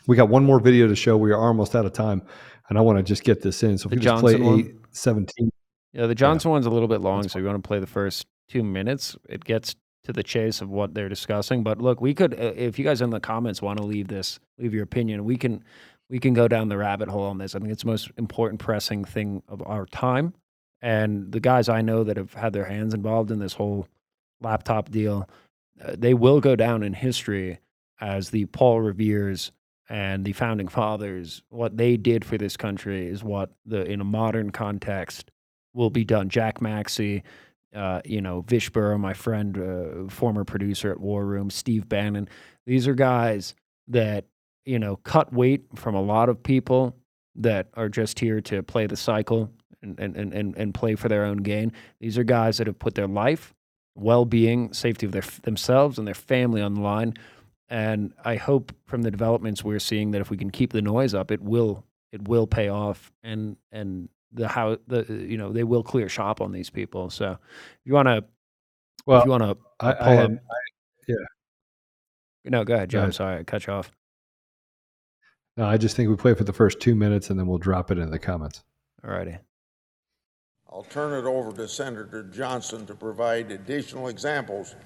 [0.06, 1.16] We got one more video to show.
[1.16, 2.20] We are almost out of time,
[2.68, 3.78] and I want to just get this in.
[3.78, 5.50] So if The we just play Johnson eight seventeen.
[5.94, 8.26] Yeah, the Johnson one's a little bit long, so you want to play the first
[8.50, 9.16] two minutes.
[9.26, 11.62] It gets to the chase of what they're discussing.
[11.62, 14.40] But look, we could, uh, if you guys in the comments want to leave this,
[14.58, 15.62] leave your opinion, we can,
[16.08, 17.54] we can go down the rabbit hole on this.
[17.54, 20.34] I think it's the most important, pressing thing of our time.
[20.82, 23.86] And the guys I know that have had their hands involved in this whole
[24.40, 25.28] laptop deal,
[25.82, 27.60] uh, they will go down in history
[28.00, 29.52] as the Paul Revere's
[29.88, 31.42] and the founding fathers.
[31.50, 35.30] What they did for this country is what the in a modern context
[35.74, 36.28] will be done.
[36.28, 37.22] Jack Maxey,
[37.74, 42.28] uh, you know, Vish Burra, my friend, uh, former producer at War Room, Steve Bannon.
[42.66, 43.54] These are guys
[43.88, 44.26] that,
[44.64, 46.96] you know, cut weight from a lot of people
[47.36, 49.50] that are just here to play the cycle
[49.82, 51.72] and, and, and, and, play for their own gain.
[52.00, 53.54] These are guys that have put their life,
[53.94, 57.14] well being, safety of their, themselves and their family on the line.
[57.70, 61.14] And I hope from the developments we're seeing that if we can keep the noise
[61.14, 65.64] up, it will it will pay off and and the how the you know they
[65.64, 67.10] will clear shop on these people.
[67.10, 67.38] So if
[67.84, 68.24] you want to,
[69.06, 70.54] Well, if you want to I, pull I, up, had, I
[71.08, 71.14] yeah.
[72.44, 73.02] no, go ahead, Go Joe.
[73.02, 73.14] ahead.
[73.14, 73.90] Sorry, I cut you off.
[75.56, 77.90] No, I just think we play for the first two minutes and then we'll drop
[77.90, 78.62] it in the comments.
[79.04, 79.38] Alrighty.
[80.72, 84.76] I'll turn it over to Senator Johnson to provide additional examples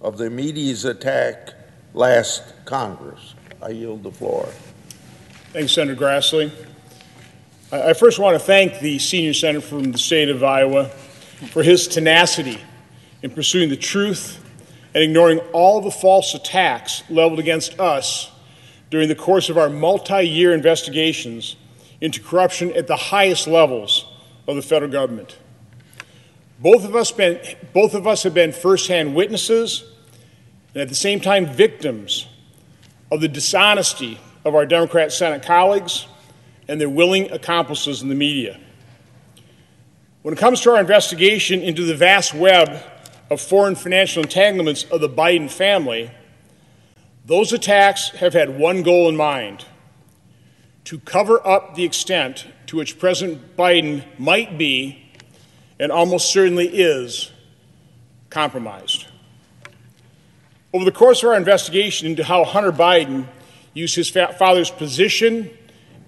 [0.00, 1.54] of the media's attack
[1.94, 3.34] last Congress.
[3.62, 4.48] I yield the floor.
[5.52, 6.50] Thanks, Senator Grassley.
[7.70, 10.86] I first want to thank the senior senator from the state of Iowa
[11.50, 12.58] for his tenacity
[13.22, 14.42] in pursuing the truth
[14.94, 18.30] and ignoring all the false attacks leveled against us
[18.88, 21.56] during the course of our multi year investigations
[22.00, 24.06] into corruption at the highest levels
[24.46, 25.36] of the federal government.
[26.60, 27.38] Both of us, been,
[27.74, 29.84] both of us have been firsthand witnesses
[30.72, 32.28] and at the same time victims
[33.12, 36.06] of the dishonesty of our Democrat Senate colleagues
[36.68, 38.60] and their willing accomplices in the media.
[40.22, 42.82] When it comes to our investigation into the vast web
[43.30, 46.10] of foreign financial entanglements of the Biden family,
[47.24, 49.64] those attacks have had one goal in mind
[50.84, 55.10] to cover up the extent to which President Biden might be,
[55.78, 57.30] and almost certainly is,
[58.30, 59.06] compromised.
[60.72, 63.26] Over the course of our investigation into how Hunter Biden
[63.74, 65.50] used his fa- father's position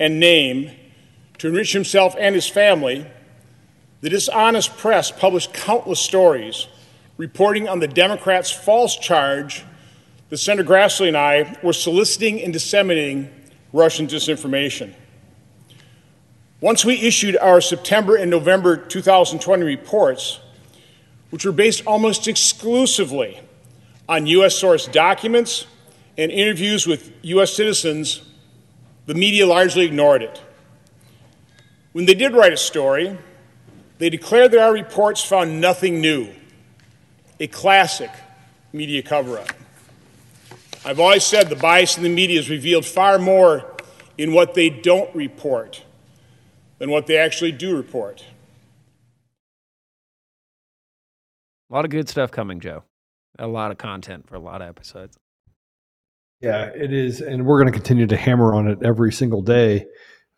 [0.00, 0.72] and name
[1.38, 3.06] to enrich himself and his family,
[4.00, 6.68] The dishonest press published countless stories
[7.18, 9.62] reporting on the Democrats' false charge
[10.30, 13.28] that Senator Grassley and I were soliciting and disseminating
[13.74, 14.94] Russian disinformation.
[16.62, 20.40] Once we issued our September and November 2020 reports,
[21.28, 23.38] which were based almost exclusively
[24.08, 24.56] on U.S.
[24.56, 25.66] source documents
[26.16, 27.52] and interviews with U.S.
[27.52, 28.22] citizens,
[29.10, 30.40] the media largely ignored it.
[31.90, 33.18] When they did write a story,
[33.98, 36.28] they declared that our reports found nothing new,
[37.40, 38.12] a classic
[38.72, 39.48] media cover up.
[40.84, 43.74] I've always said the bias in the media is revealed far more
[44.16, 45.82] in what they don't report
[46.78, 48.24] than what they actually do report.
[51.68, 52.84] A lot of good stuff coming, Joe.
[53.40, 55.18] A lot of content for a lot of episodes.
[56.40, 59.86] Yeah, it is, and we're going to continue to hammer on it every single day.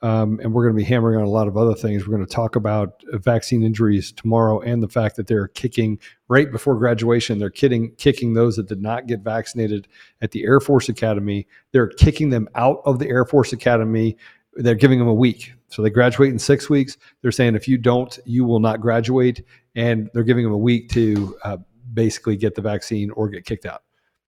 [0.03, 2.05] Um, and we're going to be hammering on a lot of other things.
[2.05, 6.51] We're going to talk about vaccine injuries tomorrow and the fact that they're kicking right
[6.51, 7.39] before graduation.
[7.39, 9.87] They're kidding, kicking those that did not get vaccinated
[10.21, 11.47] at the Air Force Academy.
[11.71, 14.17] They're kicking them out of the Air Force Academy.
[14.55, 15.53] They're giving them a week.
[15.69, 16.97] So they graduate in six weeks.
[17.23, 19.47] They're saying if you don't, you will not graduate.
[19.77, 21.59] And they're giving them a week to uh,
[21.95, 23.85] basically get the vaccine or get kicked out.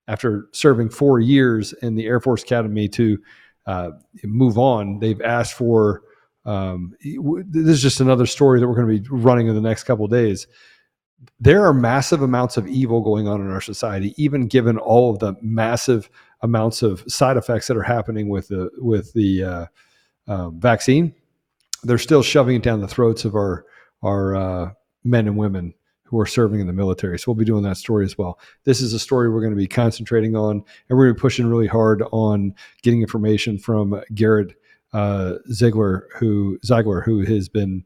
[0.07, 3.17] After serving four years in the Air Force Academy to
[3.65, 3.91] uh,
[4.23, 6.01] move on, they've asked for.
[6.45, 9.85] Um, this is just another story that we're going to be running in the next
[9.85, 10.45] couple days.
[11.39, 15.17] There are massive amounts of evil going on in our society, even given all of
[15.17, 16.07] the massive
[16.41, 19.65] amounts of side effects that are happening with the with the uh,
[20.27, 21.15] uh, vaccine.
[21.83, 23.65] They're still shoving it down the throats of our
[24.03, 24.71] our uh,
[25.03, 25.73] men and women
[26.05, 27.17] who are serving in the military.
[27.19, 28.39] So we'll be doing that story as well.
[28.63, 31.21] This is a story we're going to be concentrating on, and we're going to be
[31.21, 32.53] pushing really hard on
[32.83, 34.55] getting information from Garrett
[34.93, 37.83] uh, Ziegler, who Ziegler, who has been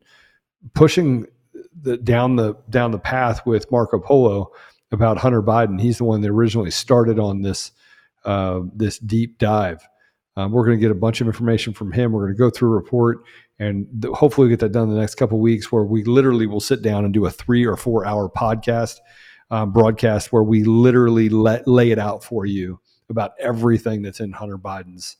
[0.73, 1.25] pushing
[1.81, 4.51] the, down the down the path with Marco Polo
[4.91, 5.79] about Hunter Biden.
[5.79, 7.71] He's the one that originally started on this
[8.25, 9.87] uh, this deep dive.
[10.35, 12.11] Um, we're going to get a bunch of information from him.
[12.11, 13.23] We're going to go through a report
[13.59, 16.47] and th- hopefully we'll get that done in the next couple weeks where we literally
[16.47, 18.99] will sit down and do a three or four hour podcast
[19.51, 22.79] um, broadcast where we literally let lay it out for you
[23.09, 25.17] about everything that's in hunter biden's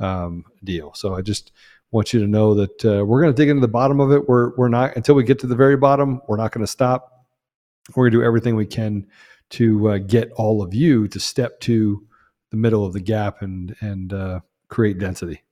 [0.00, 0.92] um, deal.
[0.94, 1.52] So i just
[1.90, 4.26] want you to know that uh, we're going to dig into the bottom of it.
[4.26, 7.26] We're, we're not until we get to the very bottom we're not going to stop.
[7.94, 9.06] We're going to do everything we can
[9.50, 12.06] to uh, get all of you to step to
[12.50, 15.42] the middle of the gap and and uh, create density.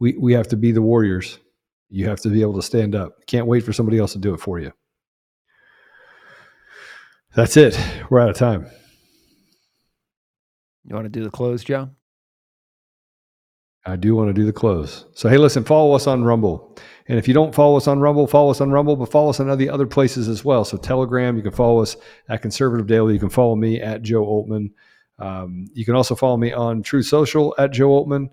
[0.00, 1.38] We we have to be the warriors
[1.88, 3.26] you have to be able to stand up.
[3.26, 4.72] Can't wait for somebody else to do it for you.
[7.34, 7.78] That's it.
[8.10, 8.66] We're out of time.
[10.84, 11.90] You want to do the close, Joe?
[13.86, 15.04] I do want to do the close.
[15.14, 16.76] So, hey, listen, follow us on Rumble.
[17.08, 19.40] And if you don't follow us on Rumble, follow us on Rumble, but follow us
[19.40, 20.64] on the other places as well.
[20.64, 21.96] So, Telegram, you can follow us
[22.28, 23.12] at Conservative Daily.
[23.14, 24.70] You can follow me at Joe Oltmann.
[25.18, 28.28] Um, you can also follow me on Truth Social at Joe Oltmann.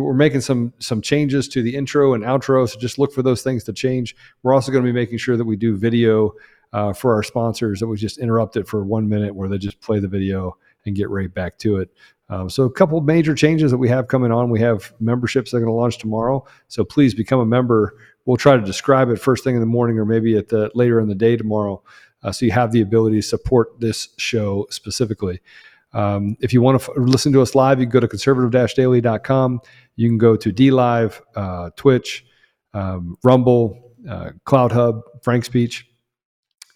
[0.00, 3.42] We're, making some some changes to the intro and outro, so just look for those
[3.42, 4.16] things to change.
[4.42, 6.32] We're also going to be making sure that we do video
[6.72, 9.80] uh, for our sponsors that we just interrupt it for one minute where they just
[9.80, 11.90] play the video and get right back to it.
[12.28, 14.50] Um, so a couple major changes that we have coming on.
[14.50, 16.44] We have memberships that are going to launch tomorrow.
[16.68, 17.96] So please become a member.
[18.24, 21.00] We'll try to describe it first thing in the morning or maybe at the later
[21.00, 21.82] in the day tomorrow.
[22.22, 25.40] Uh, so you have the ability to support this show specifically.
[25.92, 29.60] Um, if you want to f- listen to us live, you can go to conservative-daily.com.
[29.96, 32.24] You can go to DLive, uh, Twitch,
[32.74, 35.84] um, Rumble, uh, CloutHub, FrankSpeech.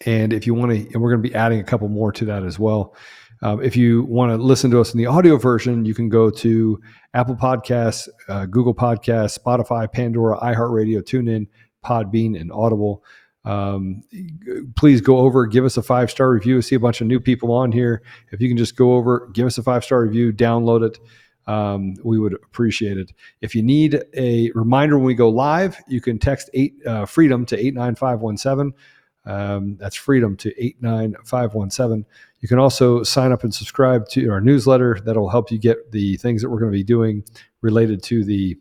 [0.05, 2.25] And if you want to, and we're going to be adding a couple more to
[2.25, 2.95] that as well.
[3.43, 6.29] Um, if you want to listen to us in the audio version, you can go
[6.29, 6.79] to
[7.13, 11.47] Apple Podcasts, uh, Google Podcasts, Spotify, Pandora, iHeartRadio, TuneIn,
[11.83, 13.03] Podbean, and Audible.
[13.43, 14.03] Um,
[14.75, 16.57] please go over, give us a five star review.
[16.57, 18.03] I see a bunch of new people on here.
[18.31, 20.99] If you can just go over, give us a five star review, download it.
[21.47, 23.11] Um, we would appreciate it.
[23.41, 27.45] If you need a reminder when we go live, you can text eight uh, freedom
[27.47, 28.73] to eight nine five one seven.
[29.25, 32.05] Um, that's freedom to eight nine five one seven.
[32.41, 34.99] You can also sign up and subscribe to our newsletter.
[35.03, 37.23] That'll help you get the things that we're going to be doing
[37.61, 38.57] related to the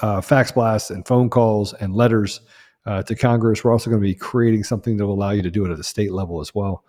[0.00, 2.40] uh, fax blasts and phone calls and letters
[2.86, 3.62] uh, to Congress.
[3.62, 5.76] We're also going to be creating something that will allow you to do it at
[5.76, 6.84] the state level as well.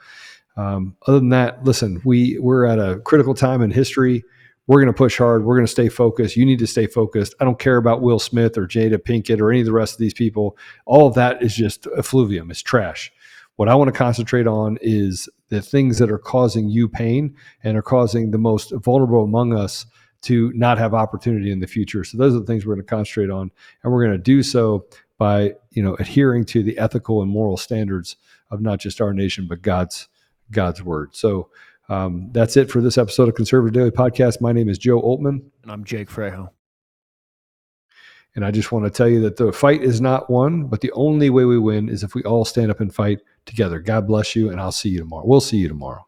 [0.58, 4.24] Um, other than that, listen, we we're at a critical time in history.
[4.68, 5.44] We're going to push hard.
[5.44, 6.38] We're going to stay focused.
[6.38, 7.34] You need to stay focused.
[7.40, 10.00] I don't care about Will Smith or Jada Pinkett or any of the rest of
[10.00, 10.58] these people.
[10.86, 12.52] All of that is just effluvium.
[12.52, 13.12] It's trash.
[13.58, 17.78] What I want to concentrate on is the things that are causing you pain and
[17.78, 19.86] are causing the most vulnerable among us
[20.22, 22.04] to not have opportunity in the future.
[22.04, 23.52] So those are the things we're going to concentrate on,
[23.84, 24.86] and we're going to do so
[25.22, 28.16] by you know adhering to the ethical and moral standards
[28.50, 30.08] of not just our nation but God's
[30.50, 31.16] God's word.
[31.16, 31.48] So
[31.90, 34.42] um, that's it for this episode of Conservative Daily Podcast.
[34.42, 36.50] My name is Joe Oltmann, and I'm Jake Frejo.
[38.34, 40.92] And I just want to tell you that the fight is not won, but the
[40.94, 43.78] only way we win is if we all stand up and fight together.
[43.78, 45.28] God bless you, and I'll see you tomorrow.
[45.28, 46.08] We'll see you tomorrow.